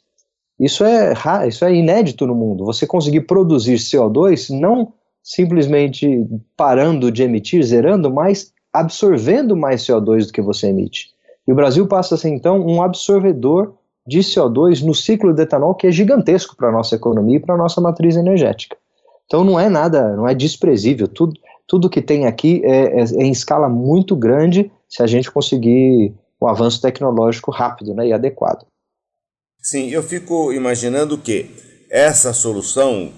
Isso 0.59 0.85
é, 0.85 1.12
isso 1.47 1.64
é 1.64 1.75
inédito 1.75 2.27
no 2.27 2.35
mundo. 2.35 2.64
Você 2.64 2.87
conseguir 2.87 3.23
produzir 3.23 3.77
CO2 3.77 4.59
não 4.59 4.93
simplesmente 5.23 6.27
parando 6.57 7.11
de 7.11 7.23
emitir, 7.23 7.62
zerando, 7.64 8.12
mas 8.12 8.53
absorvendo 8.75 9.57
mais 9.57 9.83
CO2 9.83 10.27
do 10.27 10.33
que 10.33 10.43
você 10.43 10.67
emite. 10.67 11.11
E 11.47 11.53
o 11.53 11.55
Brasil 11.55 11.87
passa 11.87 12.17
a 12.17 12.19
ser, 12.19 12.31
então, 12.31 12.61
um 12.67 12.83
absorvedor 12.83 13.75
de 14.07 14.19
CO2 14.19 14.85
no 14.85 14.95
ciclo 14.95 15.33
de 15.33 15.43
etanol 15.43 15.75
que 15.75 15.87
é 15.87 15.93
gigantesco 15.93 16.57
para 16.57 16.69
a 16.69 16.73
nossa 16.73 16.97
economia 16.97 17.37
e 17.37 17.41
para 17.41 17.55
a 17.55 17.59
nossa 17.59 17.81
matriz 17.81 18.17
energética. 18.17 18.77
Então 19.27 19.45
não 19.45 19.59
é 19.59 19.69
nada, 19.71 20.15
não 20.15 20.29
é 20.29 20.35
desprezível. 20.35 21.09
Tudo, 21.09 21.35
tudo 21.67 21.89
que 21.89 22.03
tem 22.03 22.27
aqui 22.27 22.61
é, 22.65 23.01
é, 23.01 23.05
é 23.05 23.25
em 23.25 23.31
escala 23.31 23.69
muito 23.69 24.15
grande 24.15 24.71
se 24.89 25.03
a 25.03 25.07
gente 25.07 25.31
conseguir 25.31 26.13
um 26.41 26.47
avanço 26.47 26.83
tecnológico 26.83 27.51
rápido 27.51 27.95
né, 27.95 28.09
e 28.09 28.13
adequado. 28.13 28.67
Sim, 29.59 29.89
eu 29.89 30.03
fico 30.03 30.53
imaginando 30.53 31.17
que 31.17 31.51
essa 31.89 32.35
solução, 32.35 33.11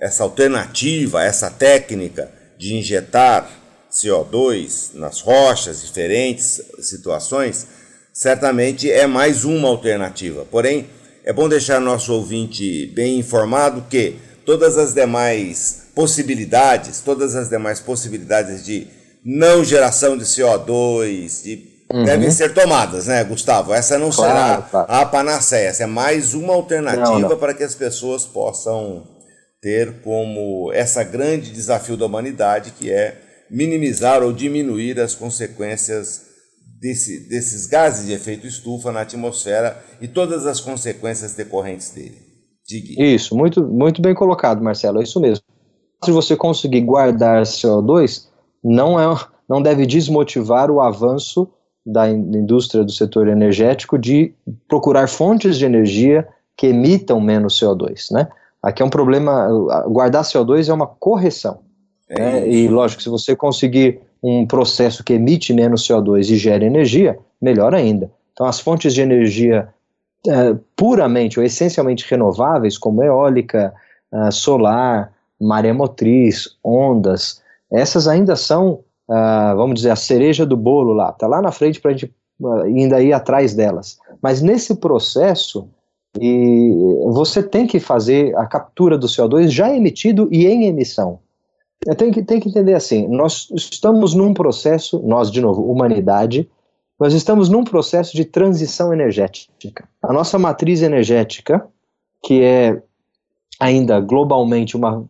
essa 0.00 0.24
alternativa, 0.24 1.22
essa 1.22 1.48
técnica 1.48 2.28
de 2.58 2.74
injetar 2.74 3.48
CO2 3.96 4.90
nas 4.94 5.20
rochas, 5.20 5.82
diferentes 5.82 6.60
situações, 6.80 7.66
certamente 8.12 8.90
é 8.90 9.06
mais 9.06 9.44
uma 9.44 9.68
alternativa. 9.68 10.44
Porém, 10.44 10.86
é 11.24 11.32
bom 11.32 11.48
deixar 11.48 11.80
nosso 11.80 12.12
ouvinte 12.12 12.86
bem 12.94 13.18
informado 13.18 13.84
que 13.88 14.16
todas 14.44 14.76
as 14.76 14.92
demais 14.92 15.88
possibilidades, 15.94 17.00
todas 17.00 17.34
as 17.34 17.48
demais 17.48 17.80
possibilidades 17.80 18.64
de 18.64 18.86
não 19.24 19.64
geração 19.64 20.16
de 20.16 20.24
CO2, 20.24 21.42
de 21.42 21.68
uhum. 21.92 22.04
devem 22.04 22.30
ser 22.30 22.52
tomadas, 22.52 23.06
né, 23.06 23.24
Gustavo? 23.24 23.72
Essa 23.72 23.98
não 23.98 24.10
claro, 24.10 24.30
será 24.30 24.62
claro. 24.70 24.86
a 24.92 25.06
panaceia, 25.06 25.68
essa 25.68 25.84
é 25.84 25.86
mais 25.86 26.34
uma 26.34 26.52
alternativa 26.52 27.18
não, 27.18 27.28
não. 27.30 27.38
para 27.38 27.54
que 27.54 27.64
as 27.64 27.74
pessoas 27.74 28.24
possam 28.24 29.08
ter 29.60 30.00
como 30.02 30.70
essa 30.72 31.02
grande 31.02 31.50
desafio 31.50 31.96
da 31.96 32.06
humanidade, 32.06 32.72
que 32.78 32.92
é 32.92 33.25
minimizar 33.50 34.22
ou 34.22 34.32
diminuir 34.32 35.00
as 35.00 35.14
consequências 35.14 36.26
desse, 36.80 37.28
desses 37.28 37.66
gases 37.66 38.06
de 38.06 38.12
efeito 38.12 38.46
estufa 38.46 38.92
na 38.92 39.02
atmosfera 39.02 39.82
e 40.00 40.08
todas 40.08 40.46
as 40.46 40.60
consequências 40.60 41.34
decorrentes 41.34 41.90
dele. 41.90 42.26
Isso, 42.98 43.36
muito, 43.36 43.62
muito 43.62 44.02
bem 44.02 44.14
colocado, 44.14 44.62
Marcelo, 44.62 45.00
é 45.00 45.04
isso 45.04 45.20
mesmo. 45.20 45.44
Se 46.04 46.10
você 46.10 46.36
conseguir 46.36 46.80
guardar 46.82 47.42
CO2, 47.42 48.26
não, 48.62 48.98
é, 48.98 49.18
não 49.48 49.62
deve 49.62 49.86
desmotivar 49.86 50.70
o 50.70 50.80
avanço 50.80 51.48
da 51.84 52.10
indústria 52.10 52.82
do 52.82 52.90
setor 52.90 53.28
energético 53.28 53.96
de 53.96 54.34
procurar 54.68 55.08
fontes 55.08 55.56
de 55.56 55.64
energia 55.64 56.26
que 56.56 56.66
emitam 56.66 57.20
menos 57.20 57.60
CO2, 57.60 58.10
né? 58.10 58.28
Aqui 58.60 58.82
é 58.82 58.84
um 58.84 58.90
problema, 58.90 59.48
guardar 59.88 60.24
CO2 60.24 60.68
é 60.68 60.72
uma 60.72 60.88
correção. 60.88 61.60
É? 62.08 62.48
E 62.48 62.68
lógico, 62.68 63.02
se 63.02 63.08
você 63.08 63.34
conseguir 63.34 64.00
um 64.22 64.46
processo 64.46 65.04
que 65.04 65.14
emite 65.14 65.52
menos 65.52 65.86
CO2 65.86 66.30
e 66.30 66.36
gera 66.36 66.64
energia, 66.64 67.18
melhor 67.40 67.74
ainda. 67.74 68.10
Então 68.32 68.46
as 68.46 68.60
fontes 68.60 68.94
de 68.94 69.00
energia 69.00 69.68
é, 70.26 70.56
puramente 70.74 71.38
ou 71.38 71.44
essencialmente 71.44 72.04
renováveis, 72.08 72.76
como 72.76 73.02
eólica, 73.02 73.72
uh, 74.12 74.32
solar, 74.32 75.12
maré 75.40 75.72
motriz, 75.72 76.56
ondas, 76.64 77.40
essas 77.70 78.08
ainda 78.08 78.34
são, 78.34 78.80
uh, 79.08 79.56
vamos 79.56 79.76
dizer, 79.76 79.90
a 79.90 79.96
cereja 79.96 80.44
do 80.44 80.56
bolo 80.56 80.92
lá, 80.92 81.10
está 81.10 81.26
lá 81.26 81.40
na 81.40 81.52
frente 81.52 81.80
para 81.80 81.92
a 81.92 81.94
gente 81.94 82.12
uh, 82.40 82.62
ainda 82.62 83.00
ir 83.00 83.12
atrás 83.12 83.54
delas. 83.54 83.98
Mas 84.20 84.42
nesse 84.42 84.74
processo, 84.76 85.68
e 86.18 86.72
você 87.12 87.42
tem 87.42 87.66
que 87.66 87.78
fazer 87.78 88.34
a 88.36 88.46
captura 88.46 88.98
do 88.98 89.06
CO2 89.06 89.48
já 89.48 89.72
emitido 89.74 90.28
e 90.32 90.46
em 90.46 90.64
emissão. 90.64 91.20
Tem 91.96 92.10
que, 92.10 92.22
tem 92.22 92.40
que 92.40 92.48
entender 92.48 92.74
assim, 92.74 93.06
nós 93.06 93.48
estamos 93.54 94.14
num 94.14 94.34
processo, 94.34 95.00
nós 95.04 95.30
de 95.30 95.40
novo, 95.40 95.70
humanidade, 95.70 96.48
nós 96.98 97.12
estamos 97.12 97.48
num 97.48 97.62
processo 97.62 98.16
de 98.16 98.24
transição 98.24 98.92
energética. 98.92 99.88
A 100.02 100.12
nossa 100.12 100.38
matriz 100.38 100.82
energética, 100.82 101.66
que 102.24 102.42
é 102.42 102.82
ainda 103.60 104.00
globalmente 104.00 104.76
uma, 104.76 105.04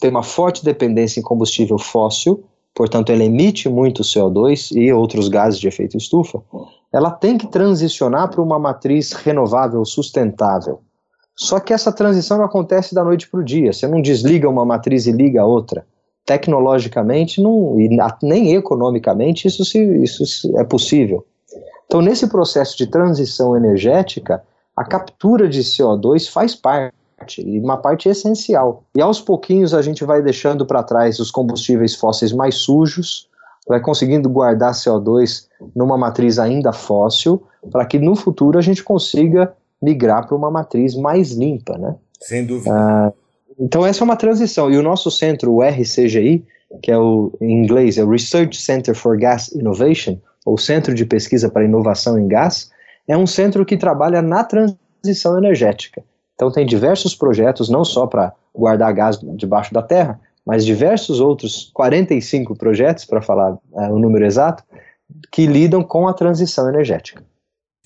tem 0.00 0.10
uma 0.10 0.22
forte 0.22 0.64
dependência 0.64 1.20
em 1.20 1.22
combustível 1.22 1.78
fóssil, 1.78 2.44
portanto 2.74 3.10
ela 3.10 3.24
emite 3.24 3.68
muito 3.68 4.02
CO2 4.02 4.74
e 4.76 4.92
outros 4.92 5.28
gases 5.28 5.60
de 5.60 5.68
efeito 5.68 5.96
estufa, 5.96 6.40
ela 6.92 7.10
tem 7.10 7.36
que 7.36 7.48
transicionar 7.48 8.30
para 8.30 8.40
uma 8.40 8.58
matriz 8.58 9.12
renovável 9.12 9.84
sustentável. 9.84 10.80
Só 11.36 11.58
que 11.58 11.72
essa 11.72 11.92
transição 11.92 12.38
não 12.38 12.44
acontece 12.44 12.94
da 12.94 13.02
noite 13.02 13.28
para 13.28 13.40
o 13.40 13.44
dia. 13.44 13.72
Você 13.72 13.88
não 13.88 14.00
desliga 14.00 14.48
uma 14.48 14.64
matriz 14.64 15.06
e 15.06 15.12
liga 15.12 15.42
a 15.42 15.44
outra. 15.46 15.84
Tecnologicamente 16.26 17.42
não, 17.42 17.78
e 17.78 17.88
nem 18.22 18.54
economicamente 18.54 19.46
isso, 19.46 19.64
se, 19.64 19.78
isso 20.02 20.58
é 20.58 20.64
possível. 20.64 21.24
Então, 21.86 22.00
nesse 22.00 22.26
processo 22.26 22.76
de 22.76 22.86
transição 22.86 23.56
energética, 23.56 24.42
a 24.76 24.84
captura 24.84 25.48
de 25.48 25.60
CO2 25.60 26.28
faz 26.30 26.54
parte 26.54 26.94
e 27.38 27.60
uma 27.60 27.76
parte 27.76 28.08
essencial. 28.08 28.82
E 28.94 29.00
aos 29.00 29.20
pouquinhos 29.20 29.72
a 29.72 29.80
gente 29.80 30.04
vai 30.04 30.20
deixando 30.20 30.66
para 30.66 30.82
trás 30.82 31.18
os 31.18 31.30
combustíveis 31.30 31.94
fósseis 31.94 32.32
mais 32.32 32.56
sujos, 32.56 33.28
vai 33.66 33.80
conseguindo 33.80 34.28
guardar 34.28 34.72
CO2 34.72 35.46
numa 35.74 35.96
matriz 35.96 36.38
ainda 36.38 36.72
fóssil, 36.72 37.42
para 37.70 37.86
que 37.86 37.98
no 37.98 38.14
futuro 38.14 38.58
a 38.58 38.62
gente 38.62 38.82
consiga 38.82 39.54
migrar 39.80 40.26
para 40.26 40.36
uma 40.36 40.50
matriz 40.50 40.94
mais 40.94 41.32
limpa, 41.32 41.78
né? 41.78 41.94
Sem 42.20 42.44
dúvida. 42.44 42.70
Ah, 42.72 43.12
então 43.58 43.84
essa 43.86 44.02
é 44.02 44.04
uma 44.04 44.16
transição 44.16 44.70
e 44.70 44.76
o 44.76 44.82
nosso 44.82 45.10
centro, 45.10 45.52
o 45.52 45.62
RCGI, 45.62 46.44
que 46.82 46.90
é 46.90 46.98
o 46.98 47.32
em 47.40 47.62
inglês 47.62 47.98
é 47.98 48.04
o 48.04 48.10
Research 48.10 48.60
Center 48.60 48.94
for 48.94 49.16
Gas 49.18 49.52
Innovation, 49.52 50.18
ou 50.44 50.58
Centro 50.58 50.94
de 50.94 51.06
Pesquisa 51.06 51.48
para 51.48 51.64
Inovação 51.64 52.18
em 52.18 52.28
Gás, 52.28 52.70
é 53.08 53.16
um 53.16 53.26
centro 53.26 53.64
que 53.64 53.76
trabalha 53.76 54.20
na 54.20 54.44
transição 54.44 55.38
energética. 55.38 56.02
Então 56.34 56.50
tem 56.50 56.66
diversos 56.66 57.14
projetos, 57.14 57.68
não 57.68 57.84
só 57.84 58.06
para 58.06 58.32
guardar 58.54 58.92
gás 58.92 59.18
debaixo 59.36 59.72
da 59.72 59.82
terra, 59.82 60.20
mas 60.44 60.64
diversos 60.64 61.20
outros 61.20 61.70
45 61.72 62.56
projetos, 62.56 63.04
para 63.04 63.22
falar 63.22 63.56
é, 63.76 63.88
o 63.88 63.98
número 63.98 64.26
exato, 64.26 64.62
que 65.30 65.46
lidam 65.46 65.82
com 65.82 66.06
a 66.08 66.12
transição 66.12 66.68
energética. 66.68 67.22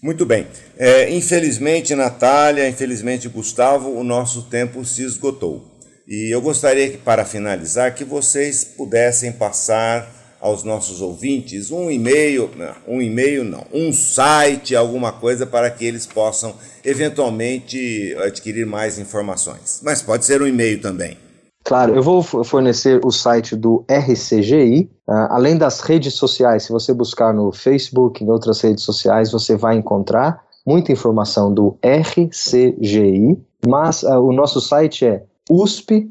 Muito 0.01 0.25
bem. 0.25 0.47
É, 0.77 1.11
infelizmente, 1.11 1.95
Natália, 1.95 2.69
infelizmente, 2.69 3.29
Gustavo, 3.29 3.91
o 3.91 4.05
nosso 4.05 4.43
tempo 4.43 4.85
se 4.85 5.03
esgotou. 5.03 5.65
E 6.07 6.33
eu 6.33 6.41
gostaria 6.41 6.89
que, 6.89 6.99
para 6.99 7.25
finalizar, 7.25 7.95
que 7.95 8.05
vocês 8.05 8.63
pudessem 8.63 9.33
passar 9.33 10.09
aos 10.41 10.63
nossos 10.63 11.01
ouvintes 11.01 11.73
um 11.73 11.91
e-mail, 11.91 12.49
um 12.87 13.03
e-mail 13.03 13.43
não, 13.43 13.67
um 13.73 13.93
site, 13.93 14.77
alguma 14.77 15.11
coisa 15.11 15.45
para 15.45 15.69
que 15.69 15.85
eles 15.85 16.07
possam 16.07 16.55
eventualmente 16.85 18.15
adquirir 18.21 18.65
mais 18.65 19.01
informações. 19.01 19.81
Mas 19.83 20.01
pode 20.01 20.25
ser 20.25 20.41
um 20.41 20.47
e-mail 20.47 20.81
também. 20.81 21.19
Claro, 21.69 21.95
eu 21.95 22.03
vou 22.03 22.23
fornecer 22.23 22.99
o 23.05 23.11
site 23.11 23.55
do 23.55 23.85
RCGI, 23.91 24.91
ah, 25.07 25.37
além 25.37 25.59
das 25.59 25.81
redes 25.81 26.15
sociais. 26.15 26.63
Se 26.63 26.73
você 26.73 26.95
buscar 26.95 27.35
no 27.35 27.53
Facebook, 27.53 28.25
em 28.25 28.31
outras 28.31 28.63
redes 28.63 28.83
sociais, 28.83 29.31
você 29.31 29.55
vai 29.55 29.77
encontrar 29.77 30.43
muita 30.67 30.93
informação 30.93 31.53
do 31.53 31.77
RCGI, 31.83 33.39
mas 33.67 34.03
uh, 34.03 34.19
o 34.19 34.33
nosso 34.33 34.63
site 34.63 35.05
é 35.05 35.25
usp.br/rcgi, 35.51 36.07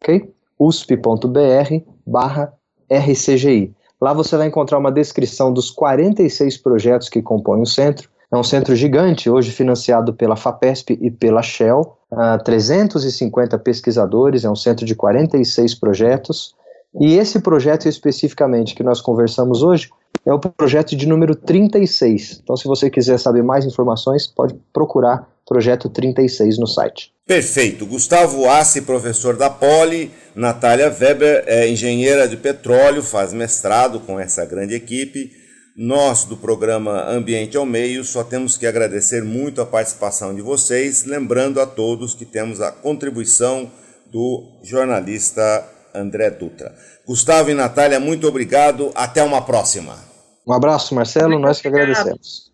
ok? 0.00 0.34
usp.br 0.58 1.84
barra 2.06 2.54
RCGI. 2.90 3.74
Lá 4.00 4.14
você 4.14 4.38
vai 4.38 4.46
encontrar 4.46 4.78
uma 4.78 4.90
descrição 4.90 5.52
dos 5.52 5.70
46 5.70 6.56
projetos 6.56 7.10
que 7.10 7.20
compõem 7.20 7.60
o 7.60 7.66
centro. 7.66 8.08
É 8.34 8.36
um 8.36 8.42
centro 8.42 8.74
gigante, 8.74 9.30
hoje 9.30 9.52
financiado 9.52 10.12
pela 10.12 10.34
FAPESP 10.34 10.98
e 11.00 11.08
pela 11.08 11.40
Shell, 11.40 11.96
uh, 12.10 12.42
350 12.44 13.56
pesquisadores, 13.60 14.44
é 14.44 14.50
um 14.50 14.56
centro 14.56 14.84
de 14.84 14.92
46 14.92 15.76
projetos. 15.76 16.52
E 17.00 17.14
esse 17.14 17.38
projeto 17.38 17.88
especificamente 17.88 18.74
que 18.74 18.82
nós 18.82 19.00
conversamos 19.00 19.62
hoje 19.62 19.88
é 20.26 20.32
o 20.32 20.40
projeto 20.40 20.96
de 20.96 21.06
número 21.06 21.36
36. 21.36 22.40
Então, 22.42 22.56
se 22.56 22.66
você 22.66 22.90
quiser 22.90 23.20
saber 23.20 23.44
mais 23.44 23.64
informações, 23.64 24.26
pode 24.26 24.56
procurar 24.72 25.28
projeto 25.46 25.88
36 25.88 26.58
no 26.58 26.66
site. 26.66 27.12
Perfeito. 27.24 27.86
Gustavo 27.86 28.48
Assi, 28.48 28.82
professor 28.82 29.36
da 29.36 29.48
Poli, 29.48 30.10
Natália 30.34 30.88
Weber 30.88 31.44
é 31.46 31.68
engenheira 31.68 32.26
de 32.26 32.36
petróleo, 32.36 33.00
faz 33.00 33.32
mestrado 33.32 34.00
com 34.00 34.18
essa 34.18 34.44
grande 34.44 34.74
equipe. 34.74 35.43
Nós, 35.76 36.24
do 36.24 36.36
programa 36.36 37.04
Ambiente 37.08 37.56
ao 37.56 37.66
Meio, 37.66 38.04
só 38.04 38.22
temos 38.22 38.56
que 38.56 38.64
agradecer 38.64 39.24
muito 39.24 39.60
a 39.60 39.66
participação 39.66 40.32
de 40.32 40.40
vocês, 40.40 41.04
lembrando 41.04 41.60
a 41.60 41.66
todos 41.66 42.14
que 42.14 42.24
temos 42.24 42.60
a 42.60 42.70
contribuição 42.70 43.68
do 44.06 44.44
jornalista 44.62 45.68
André 45.92 46.30
Dutra. 46.30 46.72
Gustavo 47.04 47.50
e 47.50 47.54
Natália, 47.54 47.98
muito 47.98 48.28
obrigado. 48.28 48.92
Até 48.94 49.20
uma 49.24 49.42
próxima. 49.42 49.98
Um 50.46 50.52
abraço, 50.52 50.94
Marcelo. 50.94 51.40
Nós 51.40 51.60
que 51.60 51.66
agradecemos. 51.66 52.53